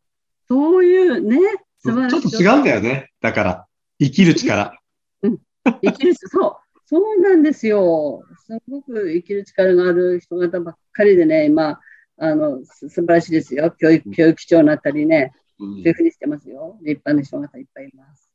[0.48, 1.38] そういうね、
[1.80, 2.22] 素晴らしい。
[2.22, 3.12] ちょっと違うんだよね。
[3.22, 3.68] だから、
[4.00, 4.78] 生きる力。
[5.22, 5.40] うん、
[5.82, 6.56] 生きる、そう。
[6.86, 8.24] そうなんですよ。
[8.46, 11.80] すごく生きる力がある人方ばっかりでね、今、
[12.18, 13.72] あの、す素晴らしいですよ。
[13.72, 16.78] 教育、教育長になったりね、そういうふうにしてますよ。
[16.82, 18.30] 立派な人方いっぱいいます。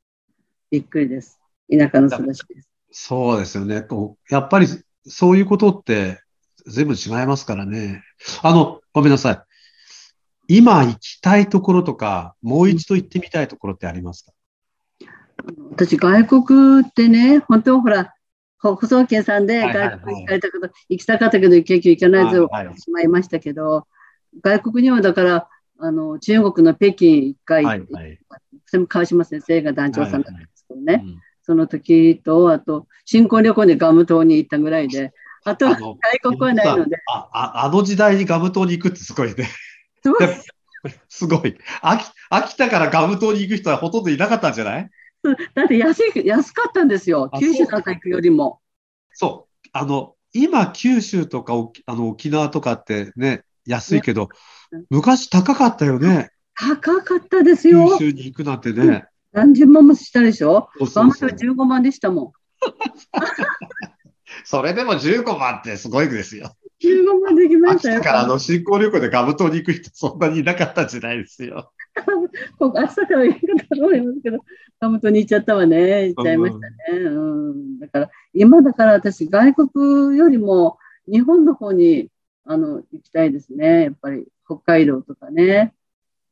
[0.70, 1.40] びっくりです。
[1.70, 2.68] 田舎の育ちです。
[2.90, 3.86] そうですよね。
[4.30, 4.66] やっぱり
[5.06, 6.20] そういうことって
[6.66, 8.02] 全部違いますからね。
[8.42, 9.42] あの、ごめんなさい。
[10.48, 14.32] 今行きたいところとか、もう一度行ってみたいところってありますか、
[15.72, 18.14] 私、外国ってね、本当ほら、
[18.59, 22.49] 保送券さんで外国に行かれたけど、行きたかったけど、結局行かないと
[22.81, 23.87] しまいましたけど、
[24.42, 25.49] 外国にはだから、
[25.81, 28.18] あの中国の北京一回、はいはい、
[28.66, 35.12] それも川島先生が団長さんだったんですけどね、はいはいうん、その時と、あと、新婚旅行でガム島に行ったぐらいで、
[35.44, 36.97] あとは外国はないので。
[37.09, 39.49] あああの時代にガム島に行くってすごいね。
[40.03, 40.29] すごい。
[41.09, 42.05] すごい秋。
[42.31, 44.90] 秋田からガム島に行く人はほとんどいなかったんじゃない？
[45.54, 48.61] だって安い安かったんですよ、九州なんか行くよりも。
[49.12, 51.54] そう、あの今、九州とか
[51.87, 54.28] あの沖縄とかってね、安いけど、
[54.72, 56.31] ね、昔高かったよね。
[56.54, 57.88] 高かったですよ。
[57.98, 59.04] 九州に行くなんてね。
[59.33, 60.68] 何十万もしたでしょ？
[60.78, 62.33] そうそうそう ?15 万でしたもん。
[64.44, 66.54] それでも15万ってすごいですよ。
[66.81, 68.02] 15万できましたよ。
[68.02, 71.72] からあの新興旅行でガム島に行く人そんなにいなかったんじゃないですよ。
[72.59, 73.40] ここ朝から行く
[73.76, 74.38] と思いますけど、
[74.80, 76.08] ガム島に行っちゃったわね。
[76.08, 77.00] 行っちゃいましたね。
[77.04, 80.78] うん、だから、今だから私、外国よりも
[81.10, 82.08] 日本の方に
[82.44, 83.84] あの行きたいですね。
[83.84, 85.74] やっぱり北海道とかね。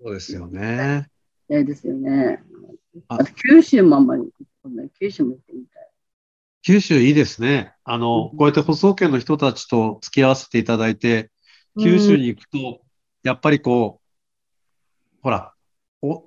[0.01, 0.61] そうですよね。
[0.61, 2.43] 行きたいですよね。
[3.09, 4.23] あと九州もあんまり、
[4.99, 5.89] 九州も行ってみたい。
[6.63, 7.75] 九州いいですね。
[7.85, 11.31] あの、こうやって舗装圏の人たちと付き合わせていただいて、
[11.79, 12.81] 九州に行くと、
[13.23, 15.53] やっぱりこう、ほら、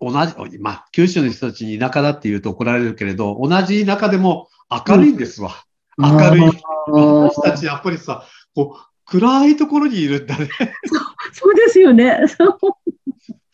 [0.01, 5.51] お同じ、まあ、九州の人たちに田舎だって言うと怒られるけれど、同じ田舎でも明るいんですわ。
[5.97, 6.41] うん、明るい。
[6.87, 10.49] 私たちやっぱりさ、こう、暗いところにいるんだね。
[11.33, 12.19] そうですよね。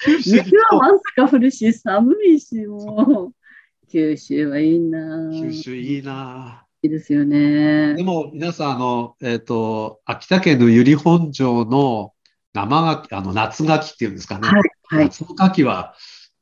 [0.04, 3.46] 九州雪はわずか降るし、寒いし、もう。
[3.90, 5.32] 九州はいいな。
[5.32, 6.66] 九州いいな。
[6.82, 7.96] いいですよね。
[7.96, 12.12] でも皆さん、あの、えっ、ー、と、秋田県の由利本荘の
[12.54, 14.48] 生牡蠣、あの、夏牡蠣っていうんですかね。
[14.48, 14.62] はい。
[14.88, 15.96] はい、夏の牡蠣は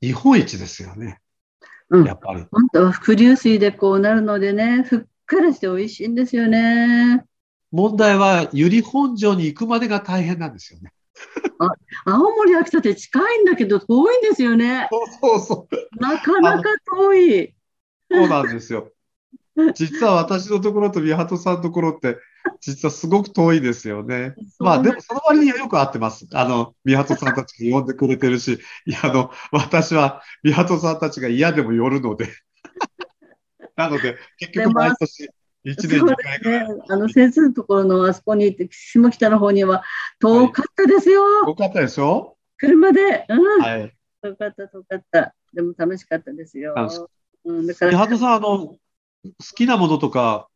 [0.03, 1.21] 日本一ですよね。
[1.89, 2.05] うん。
[2.05, 2.45] やっぱり。
[2.51, 7.23] 本当は伏流水でこうなるのでね、ふっくらして美味しいんですよね。
[7.71, 10.91] 問題は、由利本荘に行くまでが大変なんですよね。
[11.57, 11.69] あ
[12.11, 14.89] 青森、秋田って近いんだけど遠いんですよね。
[14.91, 16.01] そうそうそう。
[16.01, 17.55] なかなか遠い。
[18.11, 18.91] そうなんですよ。
[19.73, 22.17] 実は私のところと宮鳩さんのところって、
[22.61, 24.35] 実はすごく遠いですよね。
[24.59, 26.27] まあでもその割にはよく合ってます。
[26.33, 32.29] あの、宮鳩さんたちが呼んでくれてるし、 いや、あの、私は宮鳩さんたちが嫌でも寄るので。
[33.75, 35.29] なので、結局毎年、
[35.63, 39.83] 一年に回ね、あの先生のところのあそこに行って、下北の方には
[40.19, 41.23] 遠かったですよ。
[41.23, 42.37] はい、遠かったでしょ？
[42.57, 43.25] 車で。
[43.29, 43.61] うん。
[43.61, 43.93] はい。
[44.21, 45.33] 遠かった、遠かった。
[45.53, 46.75] でも楽しかったですよ。
[47.45, 47.97] うん、だから。
[47.97, 48.77] 八幡さん、あの、好
[49.55, 50.49] きなものとか、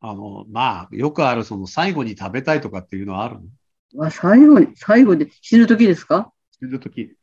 [0.00, 3.38] あの、まあ、よくある、その、最後に食べたいとかっていうのはある
[3.94, 4.04] の？
[4.06, 6.32] あ最後に、最後で死ぬ時ですか？
[6.60, 7.16] 死ぬ時。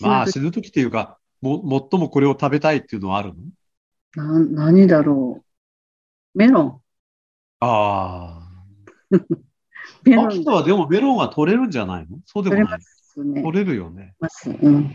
[0.00, 3.34] まあ、死ぬ時っていうか、も、最もこれを食べたいっていうのはあるの？
[4.16, 5.42] な、何だろ
[6.34, 6.38] う。
[6.38, 6.80] メロン。
[7.60, 8.48] ああ。
[10.04, 10.26] メロン。
[10.28, 12.18] 秋田はでもメロンは取れるんじゃないの？
[12.24, 12.80] そうでもない。
[13.14, 13.42] 取れね。
[13.42, 14.14] 取れるよね。
[14.62, 14.94] うん。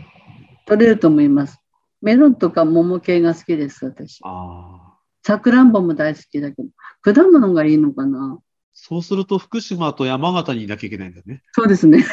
[0.66, 1.60] 取れると思います。
[2.02, 4.20] メロンとか桃系が好きです、私。
[4.24, 4.89] ああ。
[5.22, 6.68] さくらんぼも大好きだけど、
[7.02, 8.38] 果物がいいのかな？
[8.72, 11.42] そうすると福島と山形にいなきゃいけないんだね。
[11.52, 12.04] そうですね。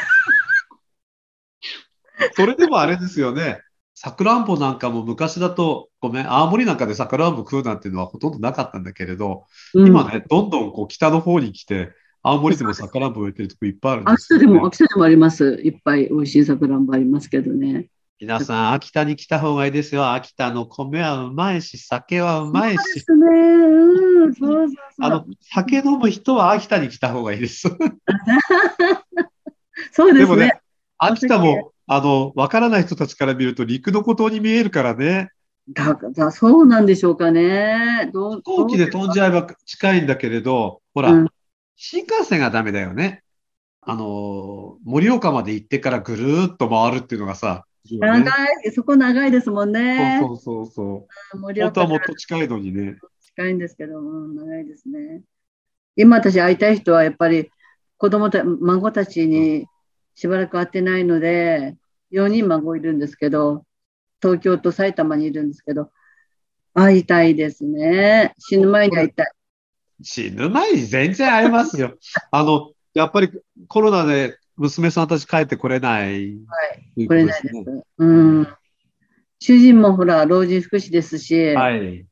[2.35, 3.61] それでもあれですよね。
[3.95, 11.91] さくらんぼなんかも昔だと、ごめん、青森なんかでさくらんぼ食うなんていうのはほとんどなかったんだけれど、うん、今ね、どんどんこう北の方に来て、
[12.21, 15.45] 青森でもさくらんぼ植えてるとこいっぱいあるんです、ね、秋田でも、秋田でもあります。
[15.63, 17.87] いっぱい美味しいさくらんぼありますけどね。
[18.19, 20.11] 皆さん、秋田に来た方がいいですよ。
[20.11, 22.77] 秋田の米はうまいし、酒はうまいし。
[22.77, 23.27] そうですね。
[23.29, 24.77] うん、そうそうそう。
[25.01, 27.69] あの、酒飲む人は秋田に来た方がいいです。
[29.93, 30.25] そうですね。
[30.25, 30.61] でもね、
[30.97, 35.29] 秋田も、あの、わからない人たちから見ると陸の孤島に見えるからね。
[35.69, 38.09] だ、だ、そうなんでしょうかね。
[38.13, 41.27] どう飛行機で飛んじゃえば近いんだけれど、ほら、うん、
[41.75, 43.21] 新幹線がダメだよね。
[43.81, 50.19] あの、盛岡まで行ってからぐるーっと回るっていうのがさ、ね、長い、そこ長いですもんね。
[50.21, 51.39] そうそうそうそう。
[51.39, 52.97] 本当はもっと近いのにね。
[53.21, 55.21] 近いんですけど、うん、長いですね。
[55.95, 57.49] 今私会いたい人はやっぱり
[57.97, 59.65] 子供た、孫たちに
[60.15, 61.75] しばらく会ってないので、
[62.11, 63.65] 4人孫いるんですけど、
[64.21, 65.91] 東京と埼玉にいるんですけど、
[66.73, 68.33] 会いたいですね。
[68.37, 69.31] 死ぬ前に会いたい。
[70.01, 71.97] 死ぬ前に全然会えますよ。
[72.31, 73.29] あの、やっぱり
[73.67, 76.55] コロナで娘さんたち帰ってこれない、ね、は
[76.95, 77.55] い、来れないです。
[77.97, 78.47] うん。
[79.39, 82.05] 主人もほら、老人福祉ですし、はい。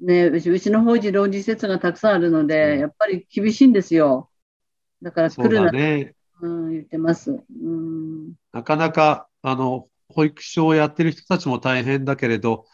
[0.00, 4.30] ね、うちうちの法人老人施設がたくさんあるので、うん、やっぱり厳しいんですよ。
[5.02, 7.30] だから来るな、ね、うん、言ってます。
[7.30, 12.66] うん、なかなか、あの、保育所をやってる人たちも大変だけれど、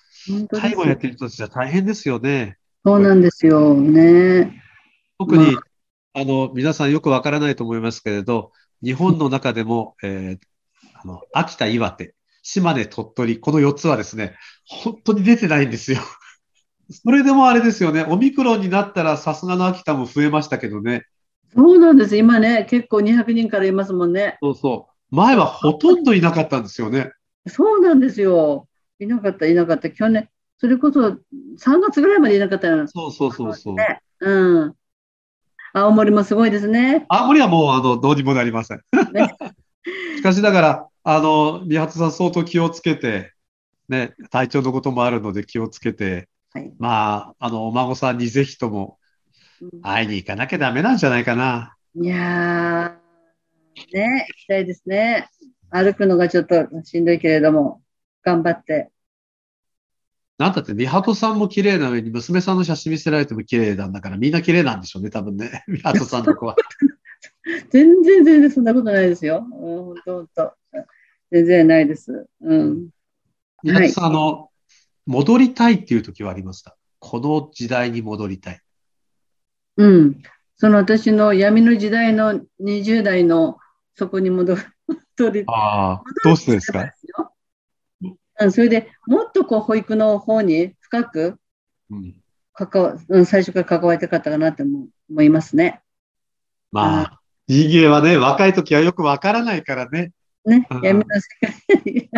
[0.50, 2.56] 介護やってる人たちは大変ですよね。
[2.84, 4.62] そうなんですよね。
[5.18, 5.60] 特に、ま
[6.14, 10.38] あ、あの、皆さんよくわからないと思いますけれど、日本の中でも、えー、
[10.94, 15.98] あの、秋田、岩手、島根、鳥取、この4つはですね、本当に出てないんですよ。
[16.90, 21.06] それでもあれですよね、オミクロンになったらさすがの秋田も増えましたけどね。
[21.54, 22.16] そうなんです。
[22.16, 24.38] 今ね、結構200人からいますもんね。
[24.42, 25.14] そうそう。
[25.14, 27.12] 前はほとんどいなかったんですよね。
[27.46, 28.68] そうなんですよ。
[28.98, 29.90] いなかった、いなかった。
[29.90, 31.00] 去年、それこそ
[31.58, 32.86] 3月ぐらいまでいなかったよ。
[32.88, 33.74] そうそうそうそう。
[33.74, 34.74] ね、うん。
[35.74, 37.06] 青森もすごいですね。
[37.08, 38.80] 青森はもう、あの、どうにもなりません。
[39.12, 39.34] ね、
[40.16, 43.32] しかしながら、あの、宮初さん相当気をつけて、
[43.88, 48.98] ね、体調のこともあるので気をつけて、はい、まあ、あの、お孫さんにぜひとも
[49.82, 51.74] 会いに行かなきゃダメなんじゃないかな。
[51.94, 55.28] いやー、ね、行きたいですね。
[55.70, 57.82] 歩くのがちょっとしんどいけれども、
[58.22, 58.91] 頑張って。
[60.42, 65.62] なんだって、美鳩さんも綺麗な上に、娘さんの写真見せられても綺麗なんだから、みんな綺麗なんでしょうね、多分ね。
[65.68, 66.56] 美鳩さんの子は。
[67.70, 69.46] 全然全然そんなことないですよ。
[69.52, 70.52] 本当本当。
[71.30, 72.26] 全然ないです。
[72.40, 72.88] うん。
[73.62, 74.48] 美鳩さん、はい、あの、
[75.06, 76.76] 戻りたいっていう時はありました？
[76.98, 78.60] この時代に戻りたい。
[79.76, 80.22] うん。
[80.56, 83.58] その私の闇の時代の20代の
[83.94, 84.56] そこに戻
[85.32, 86.92] りああ、どうしてですか？
[88.50, 91.38] それでもっとこう保育の方に深く
[92.52, 95.80] 関わ、うん、最初から関わりたかったかなって思いますね。
[96.70, 100.12] まあ、人間はね、若い時はよくわからないからね。
[100.44, 102.10] ね、闇の世界。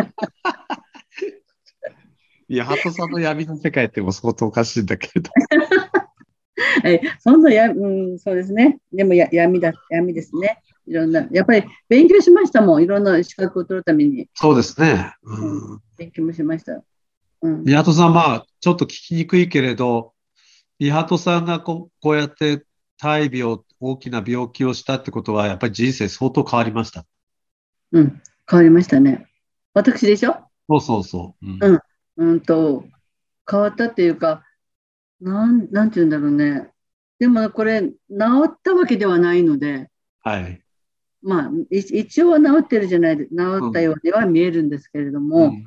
[2.47, 5.31] いや、ハトさんの闇の世界っても相当おかしいんだけれど。
[6.83, 8.79] はい、そんなや、うん、そうですね。
[8.93, 10.61] でもや闇だ、闇ですね。
[10.87, 12.83] いろんな、やっぱり勉強しましたもん。
[12.83, 14.29] いろんな資格を取るために。
[14.35, 15.13] そうですね。
[15.23, 16.83] うん、勉強もしました。
[17.41, 17.63] うん。
[17.63, 20.13] 宮戸さん、まあ、ちょっと聞きにくいけれど、
[20.79, 22.63] 宮戸さんがここうやって
[22.97, 27.05] 大病、大きな病気をしたってことは、やっぱり人生相当変わりました。
[27.91, 29.27] うん、変わりましたね。
[29.73, 30.35] 私でしょ？
[30.69, 31.45] そうそうそう。
[31.45, 31.81] うん、
[32.17, 32.83] うん、うんと、
[33.49, 34.43] 変わったっていうか、
[35.21, 36.69] なん、なんて言うんだろうね。
[37.19, 37.93] でもこれ、治
[38.47, 39.89] ったわけではないので、
[40.21, 40.61] はい。
[41.25, 43.25] まあ、一応は治ってるじゃない、治
[43.69, 45.65] ったようには見えるんですけれども、うん、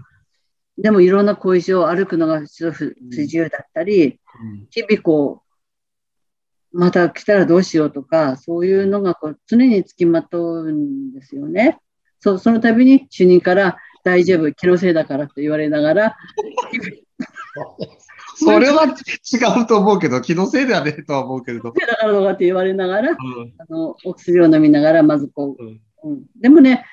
[0.78, 5.42] でもいろんな後遺症、歩くのが不自由だったり、うん、日々こ
[6.72, 11.80] う、また来たらどうしようとか、そういうのがこう常につきまとうんですよね。
[12.20, 16.16] そその度に主任から大丈夫、気のせいだからと言われながら、
[18.38, 21.72] それは違うと思うけど、気のせいではねえとは思うけれど。
[21.72, 23.16] だからとかって言われながら、うん、
[23.58, 26.84] あのお薬を飲みながら、まずこう、うんうん、でもね、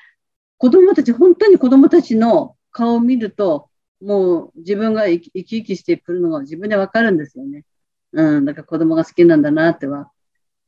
[0.58, 3.68] 子供たち、本当に子供たちの顔を見ると、
[4.02, 7.64] もう自分が生き生き生きしてくるのが自分でわかるんですよね。
[8.12, 10.10] うん、だから子供が好きなんだなっては、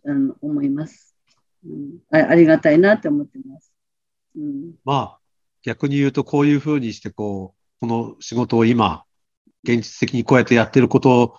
[0.05, 1.14] うん、思います、
[1.64, 2.29] うん、あ。
[2.31, 3.72] ありがたいなって思ってます。
[4.37, 5.18] うん、まあ、
[5.62, 9.05] 逆に言うと、こういうふうにして、こう、この仕事を今、
[9.64, 11.38] 現実的にこうやってやってること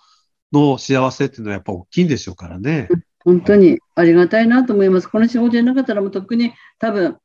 [0.51, 2.89] の幸せっていうのはやっぱ大きいんでしょうからね。
[3.19, 5.07] 本当にありがたいなと思います。
[5.07, 7.17] この仕事じゃなかったらもうとっくに多分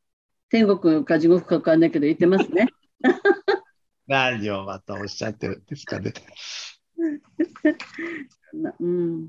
[0.51, 2.68] 天国か地獄かわかんないけど言ってますね。
[4.07, 6.12] 何をまたおっしゃってるんですかね。
[8.80, 9.28] うん、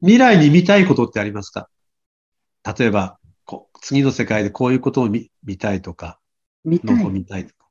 [0.00, 1.68] 未来に見たいことってありますか？
[2.78, 6.18] 例えばこ次の世界でこういうことを見見たいとか、
[6.64, 7.04] 見たい。
[7.10, 7.66] 見たいとか。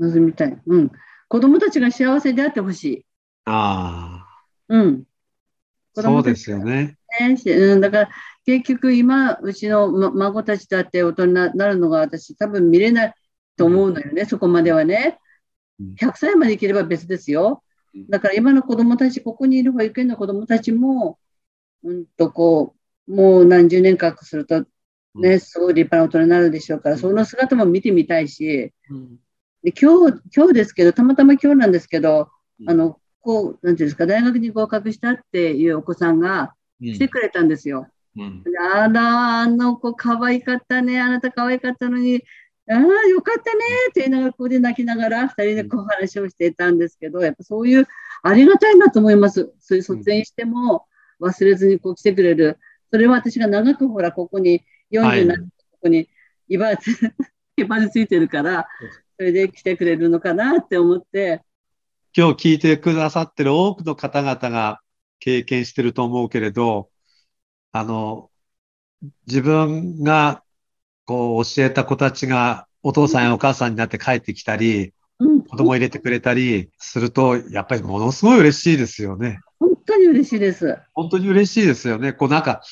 [0.00, 0.60] 望みたい。
[0.66, 0.90] うん。
[1.30, 3.06] 子供たちが幸せであってほしい。
[3.44, 4.44] ああ。
[4.68, 5.04] うん。
[5.94, 6.96] そうですよね。
[7.20, 8.10] ねうん、だから
[8.44, 13.14] 結局今、うちの孫たちだって大人になるのが私多分見れない
[13.56, 15.20] と思うのよね、うん、そこまではね。
[15.98, 17.62] 100歳まで生きれば別ですよ。
[18.08, 21.20] だから今の子供たち、ここにいる保育園の子供たちも、
[21.84, 22.74] うんとこ
[23.06, 24.64] う、もう何十年かすると、
[25.14, 28.72] ね、すごい立派な大人になるでしょうから、その姿も見てみたいし、
[29.62, 32.30] で今日、今日ですけど、たまたま今日なんですけど、
[32.66, 37.86] あの、こう、なんていうんですか、大学に合格したっていうお子さんが来てくれたんですよ。
[38.16, 38.42] うん、
[38.74, 42.24] あら、あの子可愛かったね、あなた可愛かったのに、
[42.68, 47.86] ああ、よかったねって言いながら、ここで泣きながら、二人でこう話をしていたんですけど、やっぱそういう、
[48.22, 49.52] ありがたいなと思います。
[49.60, 50.86] そういう卒園しても
[51.20, 52.58] 忘れずにこう来てくれる。
[52.90, 56.08] それは私が長くほら、ここに、40になって、ここに、
[56.48, 56.88] いばつ、
[57.56, 58.66] いばついてるから、
[59.20, 61.42] それで来てくれるのかなって思って、
[62.16, 64.80] 今日聞いてくださってる多くの方々が
[65.18, 66.88] 経験してると思うけれど、
[67.70, 68.30] あの、
[69.26, 70.42] 自分が
[71.04, 79.40] こう教えた子たちがお父さんやお母さんになって帰ってきたり、うん、子供入れてくれたりすると、やっぱりものすごい嬉しいですよね。
[79.58, 80.78] 本当に嬉しいです。
[80.94, 82.14] 本当に嬉しいですよね。
[82.14, 82.62] こうなんか、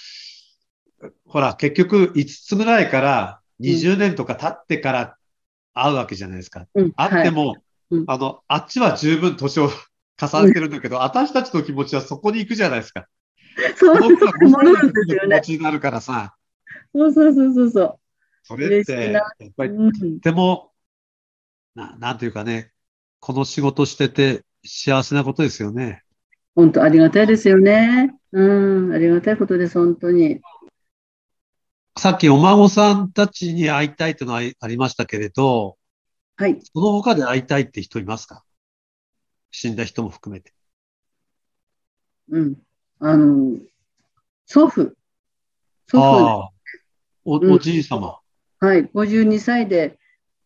[1.26, 5.18] ほら、結局5つぐらいから20年とか経ってから
[5.85, 6.66] 会うわけじゃないですか。
[6.74, 7.61] うん、会っても、はい
[7.91, 9.70] うん、あの、あっちは十分年を
[10.20, 13.07] 重ねてるんだけど、うん、私たちの気持ちはそこに行くじゃないですか。
[13.76, 14.49] そうそうそう。
[14.49, 15.41] 戻るんですよね。
[15.43, 16.35] 気持ちになるからさ。
[16.95, 17.99] そうそうそうそうそう。
[18.45, 20.72] それって、やっぱり、とっても、
[21.74, 22.72] ななんていうかね、
[23.20, 26.03] この仕事してて幸せなことですよね。
[26.55, 28.14] 本当、ありがたいですよね。
[28.33, 30.41] うん、ありがたいことです、本当に。
[31.99, 35.76] さっきお孫さんたちに会いたいというのはありましたけれど、
[36.36, 36.57] はい。
[36.62, 38.44] その他で会いたいって人いますか？
[39.51, 40.53] 死んだ人も含めて。
[42.30, 42.57] うん。
[43.01, 43.59] あの、
[44.46, 44.94] 祖父。
[45.88, 46.53] 祖父
[47.24, 47.55] お。
[47.55, 48.20] おじい様、
[48.61, 48.84] うん、はい。
[48.84, 49.99] 52歳で、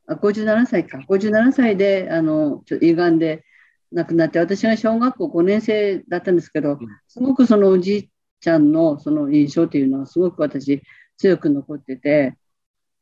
[0.06, 1.04] あ57歳か。
[1.06, 3.44] 57歳で、あの、ちょ歪んで
[3.92, 6.78] 亡くなって、私が小学校5年生だったんですけど、
[7.08, 10.82] すごくそのおじいちゃんのその印象というのはすごく私
[11.18, 12.36] 強く残ってて、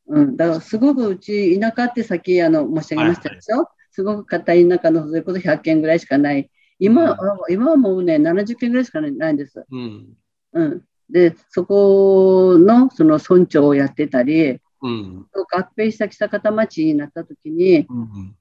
[0.07, 6.51] うん、だからすごくうち田舎ってさっきあの申し上げましたでしょ、はいはい、すごく硬い田舎のそれこそ100件ぐらいしかない。
[6.81, 7.19] 今,、うん、
[7.53, 9.65] 今はもうね、70件ぐらいしかないんです。
[9.71, 10.09] うん、
[10.55, 18.37] うん、で、そこのその村長をやってたり、うん、合併した北方町になった時に、うん、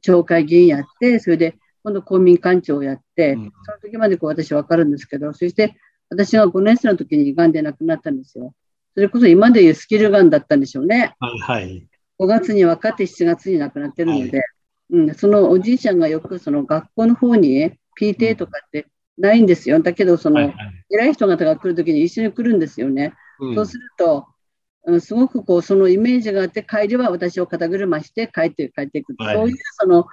[0.00, 3.50] 町会議員やって、それで今度公民館長をやって、その
[3.82, 5.74] 時までこう私分かるんですけど、そして
[6.08, 8.54] 私が5年生の時にがんで亡くなったんですよ。
[8.94, 11.14] それこそ今でいうスキルガンだったんでしょうね。
[11.20, 11.86] はい。
[12.18, 14.46] 5月に分かって7月に亡くなってるので、はい、
[14.90, 18.86] うん、そのおじいちゃんがよくその学校の方に PTA とかって
[19.16, 19.80] ないんですよ。
[19.80, 20.52] だけど、その、
[20.90, 23.14] 偉い人方が来るときに一緒に来るんですよね。
[23.38, 24.26] うん、そうすると、
[24.84, 29.14] うん、すごくこう、そのイメージがあって、帰りは私を肩車して帰って帰っていく。
[29.18, 30.06] はい、そういうその、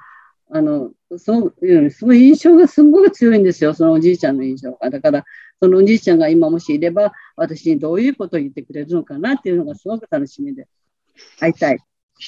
[0.49, 3.73] あの、そう、すごい印象がすごく強いんですよ。
[3.73, 4.89] そのおじいちゃんの印象が。
[4.89, 5.25] だから、
[5.62, 10.68] そのおじいちゃんが今もしいれば、私にどういうことを言ってくれるのかなっていうのがすごく楽しみで、
[11.39, 11.80] 会いたい。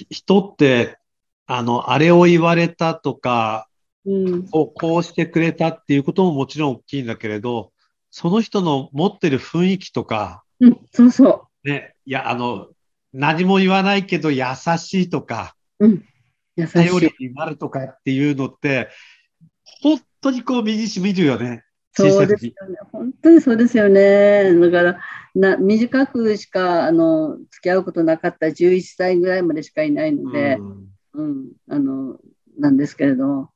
[0.09, 0.97] 人って、
[1.45, 3.67] あの、あれを言われたとか、
[4.05, 7.71] うん、こうしてくれたっていうことももちろん大きいんだけれど、
[8.11, 11.69] その人の持ってる雰囲気とか、うん、そうそう。
[11.69, 12.69] ね、いや、あの、
[13.13, 14.43] 何も言わないけど優
[14.77, 16.05] しいとか、うん、
[16.55, 16.73] 優しい。
[16.73, 18.89] 頼りになるとかっていうのって、
[19.81, 21.63] 本当にこう身にしみるよね。
[21.91, 22.77] そうですよね。
[22.91, 24.53] 本当にそうですよね。
[24.59, 24.99] だから
[25.35, 32.17] な短くしかあの付き合うことなかった11歳ぐらいまでしかいないので、うん、うん、あの
[32.57, 33.49] なんですけれど、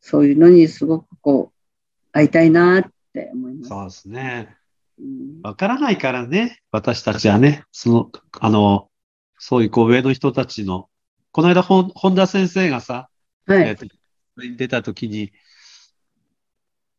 [0.00, 3.68] そういうのにすごくこう会いたいなって思います。
[3.68, 4.56] そうですね。
[5.42, 8.10] わ、うん、からないからね、私たちはね、その、
[8.40, 8.88] あの、
[9.38, 10.88] そういうこう上の人たちの、
[11.32, 13.08] この間本田先生がさ、
[13.46, 15.32] はい、えー、出た時に、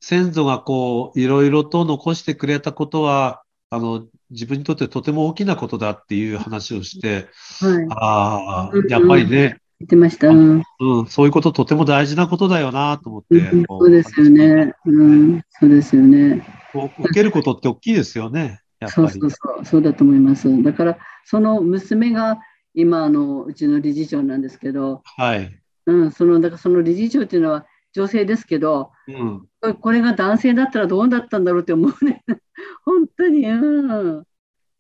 [0.02, 7.28] 先祖がこう、いろいろと残してくれたことは、あの、自分にとってとても大きなことだっていう話をして、
[7.60, 11.06] はい、ああ、やっぱりね、言ってました、うん、うん。
[11.06, 14.74] そういうこととても大事なことだよなと思って、うん、そうですよね。
[14.86, 16.46] うん、そうですよね。
[16.74, 18.60] 受けることって大きいですよね。
[18.88, 20.64] そうそうそう、そうだと思います。
[20.64, 22.40] だから、その娘が
[22.74, 25.62] 今、あの、うちの理事長なんですけど、はい。
[25.86, 32.24] うん、その、だからその理事長っていうのは、女性ですけど、うん、これが男性だったらどうだったんだろうって思うね。
[32.86, 34.24] 本当に、うん、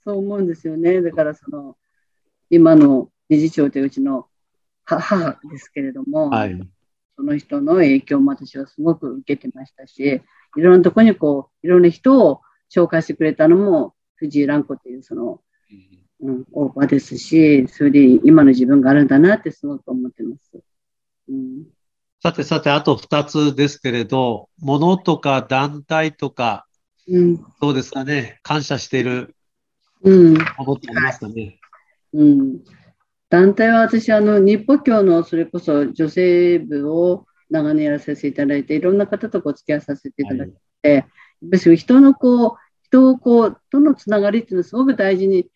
[0.04, 1.02] そう思うんですよね。
[1.02, 1.78] だからその、
[2.50, 4.28] 今の理事長といううちの
[4.84, 6.60] 母ですけれども、はい、
[7.16, 10.22] その人の影響も私はすごく受けてましたし、
[10.58, 12.42] いろんなところにこう、いろんな人を
[12.74, 15.42] 紹介してくれたのも藤井蘭子っていうその、
[16.22, 20.60] うん、オーバーですし、それで今の自分があるんだなってすごく思ってます。
[21.30, 21.66] うん、
[22.24, 26.68] さてさて、あと2つですけれど、物とか団体とか、
[27.08, 29.36] うん、どうですかね、感謝している
[30.04, 31.60] ものってありますかね？
[32.14, 32.60] うん、
[33.30, 40.48] 団体は私、あの日歩教のそれこそ女性部を長年やらせていただいて、いろんな方とお付き合いさせていただい
[40.84, 41.06] て、はい、やっ
[41.50, 42.52] ぱり人のこう、
[42.84, 45.48] 人をこう、とのつながりっていうのをすごく大事に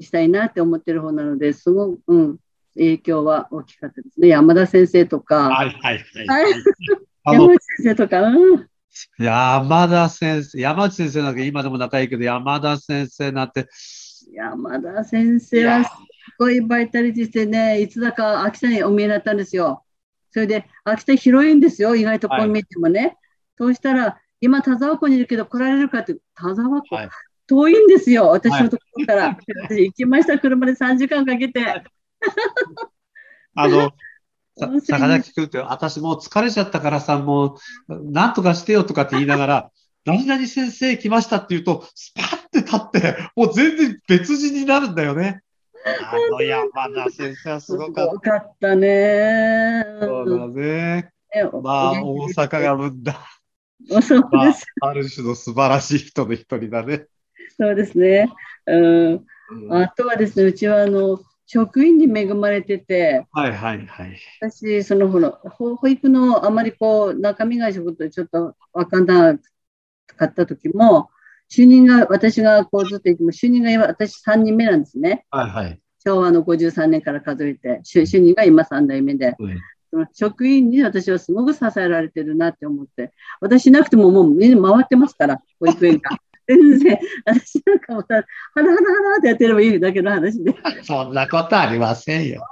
[0.00, 2.38] したいなって思ってる方なので、すごく、うん、
[2.74, 4.28] 影響は大きかったですね。
[4.28, 6.52] 山田先生とか、はいはいはい。
[7.24, 8.66] 山内先生とか、うん。
[9.18, 13.68] 山田先生、山内先生なんか今でも仲いいけど、山田先生なんて。
[14.32, 15.90] 山田先生はす
[16.38, 19.84] ごいバイタリティしてね、いつだか秋田にお見えになったんですよ。
[20.30, 23.00] それで、秋田広いんですよ、意外とこう見てもね。
[23.00, 23.16] はい、
[23.58, 27.08] そうしたら、今、田沢湖にいるけど来られるかって、田沢湖、はい、
[27.46, 29.22] 遠いんですよ、私のところから。
[29.24, 29.36] はい、
[29.68, 31.60] 私行きました、車で3時間かけて。
[33.54, 33.92] あの、
[34.56, 37.58] 坂崎君って、私もう疲れちゃったからさ、も
[37.88, 39.70] う、なんとかしてよとかって言いながら、
[40.04, 45.42] 何々先生来ましたって言うと、スパッて立って、もう全然別人になるんだよね。
[45.84, 48.30] あの山田先生はすごかった。
[48.30, 49.84] かったね。
[50.00, 51.12] そうだね。
[51.62, 53.18] まあ、大阪が生んだ。
[54.02, 54.54] そうまあ。
[54.80, 57.06] ある種の素晴らしい人の一人だね。
[57.58, 58.28] そうですね。
[58.66, 59.24] うん。
[59.70, 64.18] あとはですね、うちはあの、職員に恵まれてて、はいはいはい。
[64.40, 69.38] 私、そのほら、保育のあまりこう、中身が職とちょっと分かんな
[70.16, 71.10] かった時も、
[71.50, 75.26] 就任が、私がこうずっと言っても、就任が今、私3人目なんですね。
[75.30, 75.80] はいはい。
[76.04, 86.18] 昭和の53年から数えて、就任が今3代目で、うん、その職員に私はすごく支えられてるなって思って、私なくてももうみんな回ってますから、保育園が。
[86.46, 88.22] 全然、私なんかもさ、は
[88.62, 90.54] なはなはなってやってればいいだけの話で。
[90.82, 92.44] そんなことありませんよ。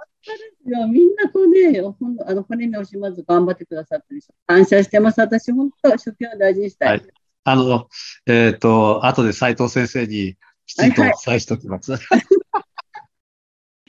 [0.65, 5.21] みんなこうね、ほんあの骨に惜しまず頑張ってくださってる人、感謝してます。
[5.21, 6.89] 私、本当、職業を大事にしたい。
[6.91, 7.03] はい、
[7.45, 7.89] あの、
[8.27, 10.37] えっ、ー、と、後で斉藤先生に
[10.67, 11.93] きちんとお伝えしておきます。
[11.93, 12.23] はいはい、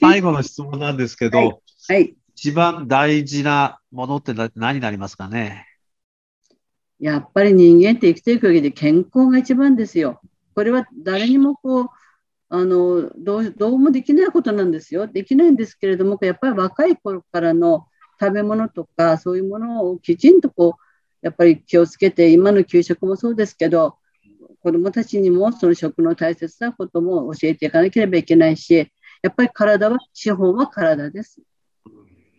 [0.00, 5.66] 最後の質問なんですけど、はい、はい、一番大事なものって何になりますかね？
[7.02, 10.20] やっぱり人間って生きていく上で健康が一番ですよ。
[10.54, 11.88] これは誰にもこう、
[12.48, 15.08] あのどうどうもできないことなんですよ。
[15.08, 17.88] できないんですけれども、やっぱり若い頃からの
[18.20, 23.96] 食べ物とか、そういうものをきちんとこう、やっぱり気をつけて、今の給食もそうですけど、
[24.62, 28.92] 子どもたちにもその食の大切なことも教えていかなければいけないし、
[29.22, 31.42] やっぱり体は、資本は体です。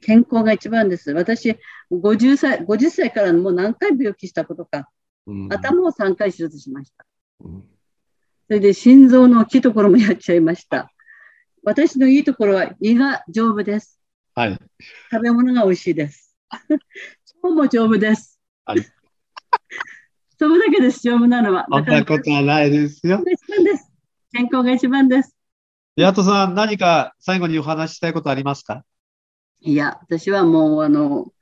[0.04, 1.12] 健康が一番です。
[1.12, 1.58] 私、
[1.92, 4.90] 50歳 ,50 歳からもう何回病気したことか、
[5.26, 7.06] うん、頭を3回手術しました。
[7.42, 7.64] うん、
[8.48, 10.92] それで心臓の大きいところもやっちゃいました。
[11.64, 14.00] 私のいいところは胃が丈夫です。
[14.36, 14.60] はい。
[15.12, 16.36] 食べ物が美味しいです。
[16.50, 18.40] 腸も丈夫です。
[18.66, 18.82] はい。
[20.38, 21.66] それだけです、丈夫なのは。
[21.72, 23.24] そんなことはないですよ。
[24.34, 25.38] 健康が一番です。
[25.96, 28.84] ヤトさん、何か最後にお話ししたいことありますか？
[29.66, 31.34] いや、私はもう、あの、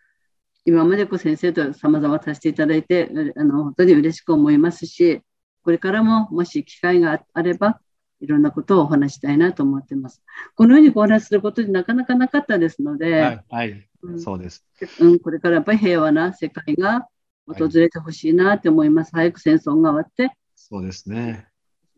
[0.63, 5.21] 今までこう先生と様々させていただいて、あの、本当に嬉しく思いますし、
[5.63, 7.81] これからももし機会があれば、
[8.19, 10.21] いろんなことをお話したいなと思ってます。
[10.55, 14.63] このようにお話しすることでなかなかなかったですので、はい、はい、うん、そうです、
[14.99, 15.19] うん。
[15.19, 17.07] これからやっぱり平和な世界が
[17.47, 19.15] 訪れてほしいなって思います。
[19.15, 21.47] はい、早く戦争が終わって、そうですね。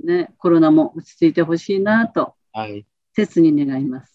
[0.02, 4.13] ね、コロナも落ち着いてほしいなと、はい、切に願います。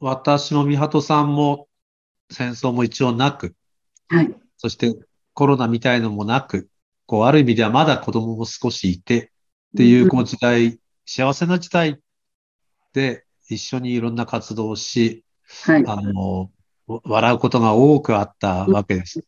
[0.00, 1.68] 私も美鳩さんも
[2.30, 3.54] 戦争も一応なく、
[4.08, 4.34] はい。
[4.56, 4.94] そして
[5.34, 6.68] コロナみたいのもなく、
[7.06, 9.32] こう、ある意味ではまだ子供も少しいて、
[9.74, 12.00] っていうこの時代、うん、幸せな時代
[12.92, 15.24] で一緒にいろんな活動をし、
[15.64, 15.84] はい。
[15.86, 16.50] あの、
[16.86, 19.24] 笑うことが多くあったわけです。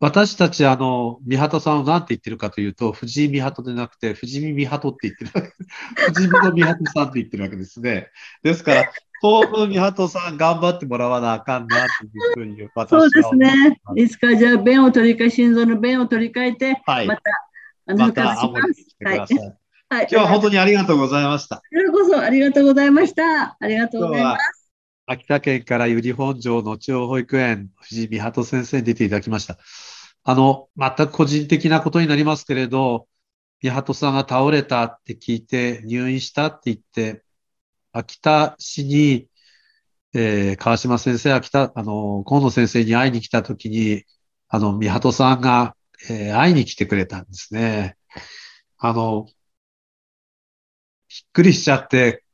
[0.00, 6.12] 私たち、あの、三鳩さんを何て言ってるかというと、藤井三鳩でなくて、藤見三鳩って言ってるわけです。
[6.12, 8.08] 藤見の三鳩さんって言ってるわけですね。
[8.42, 13.80] ですから、当分三鳩さん頑張ってもらわなあかんなというふうに私はそうですね。
[13.94, 17.22] いつかじゃあ、弁を取り替え、心臓の弁を取り替えて、はい、また、
[17.86, 19.38] あの、また青森に来てください。
[19.38, 19.56] はい
[19.92, 21.56] はい、今日は本当にありがとうございました。
[21.56, 23.56] こちらこそありがとうございました。
[23.60, 24.70] ありがとうございます。
[25.06, 29.58] 秋田県から由利本荘の地方保育園、藤井美鳩先生に出ていただきました。
[30.24, 33.06] あの、全く個人的なことになりますけれど、
[33.60, 37.22] 美鳩さんが倒れたって聞いて、入院したって言って、
[37.92, 39.28] 秋田市に、
[40.14, 44.04] えー、川島先生、秋田、あの、河野先生に会いに来たときに、
[44.48, 45.76] あの、美鳩さんが、
[46.08, 47.96] えー、会いに来てくれたんですね。
[48.78, 49.34] あの、びっ
[51.32, 52.24] くりしちゃって、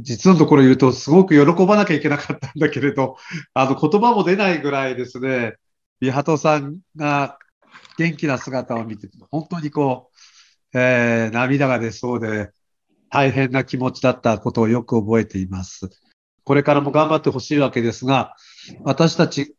[0.00, 3.16] 実のところ言うと、すごく喜ばなきゃいけなかったんだけれど、
[3.54, 5.54] あの、言葉も出ないぐらいですね、
[6.00, 7.38] 美鳩さんが
[7.96, 10.10] 元気な姿を見て、本当にこ
[10.74, 12.50] う、えー、涙が出そうで、
[13.10, 15.90] 大変な気持ちだったことをよく覚えています。
[16.44, 18.34] これからも頑張ってほしいわけですが、
[18.82, 19.54] 私たち、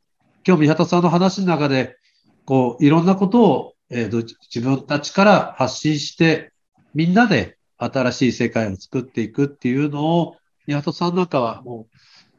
[0.45, 1.97] 今日、宮田さんの話の中で、
[2.45, 6.52] こう、いろんなことを、えー、自分たちから発信して、
[6.93, 10.36] みんなで新しい世界を作っていくっていうのを、
[10.68, 11.88] 宮田さんなんかはも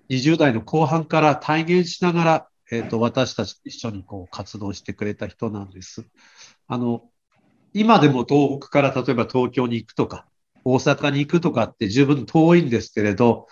[0.09, 6.05] う20代の後半から体現しながら、えっ、ー、と、私たちと一緒にこう活動してくれた人なんです。
[6.69, 7.03] あの、
[7.73, 10.27] 今でも東北から例えば東京に行くとか、
[10.65, 13.47] 大阪に行くとかって十分遠いんですけれど、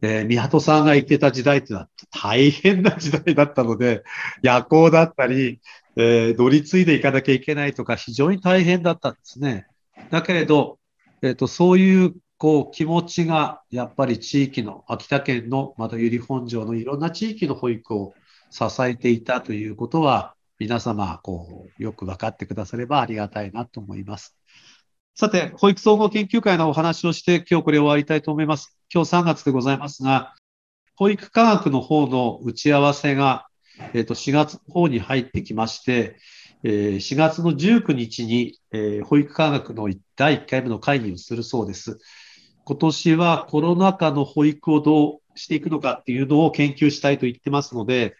[0.00, 4.02] えー、宮戸さんが行ってた時代ってのは大変な時代だったので、
[4.42, 5.60] 夜行だったり、
[5.96, 9.66] えー、乗り継いで行かなきゃいけないとか非常に大変だったんですね。
[10.10, 10.78] だけれど、
[11.22, 18.14] えっ、ー、と、そういうこう気持ちがやっぱり地域の秋田県のまた由利本荘のいろんな地域の保育を
[18.50, 24.36] 支えていたということは皆様こうよく分かってくださればありがたいなと思います。
[25.14, 28.78] さて、保育総合研究会のお話をして、今日これ終わりたいと思います。
[28.92, 30.34] 今日3月でございますが、
[30.96, 33.46] 保育科学の方の打ち合わせが、
[33.94, 36.16] えっ、ー、と、4月の方に入ってきまして、
[36.64, 41.98] えー、4月の19日に、えー、保育科学の第1回目の会議をするそうです。
[42.64, 48.16] 今年はコロナ禍の保育をどうしていくのかっていうのを研究したいと言ってますので、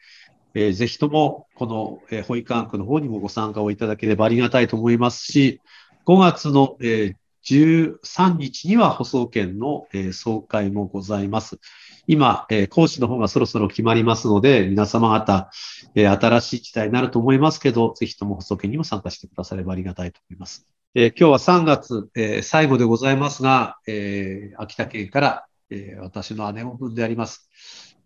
[0.54, 5.60] えー、ぜひともこの、えー、保育科学の方にもご参加をいただければありがたいと思いますし、
[6.08, 11.60] 5月の、えー、13日には舗装券の、えー、総会もございます。
[12.06, 15.50] 今、えー、講師の方がそろそろ決まりますので、皆様方、
[15.94, 20.66] えー、新しい時代になると思いますけど、ぜひとも補送券にも参加してくださればありがたいと思います。
[20.94, 27.50] えー、今日は3月、えー、最後でございますが、えー、秋田県から、えー、私の姉御分であります、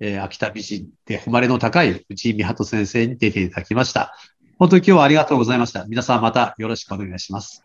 [0.00, 4.12] えー、秋田美人で誉れの高い内井美鳩先生に出ていただきました。
[4.58, 5.84] 本当に今日はありがとうございました。
[5.84, 7.62] 皆さんまたよろしくお願いします。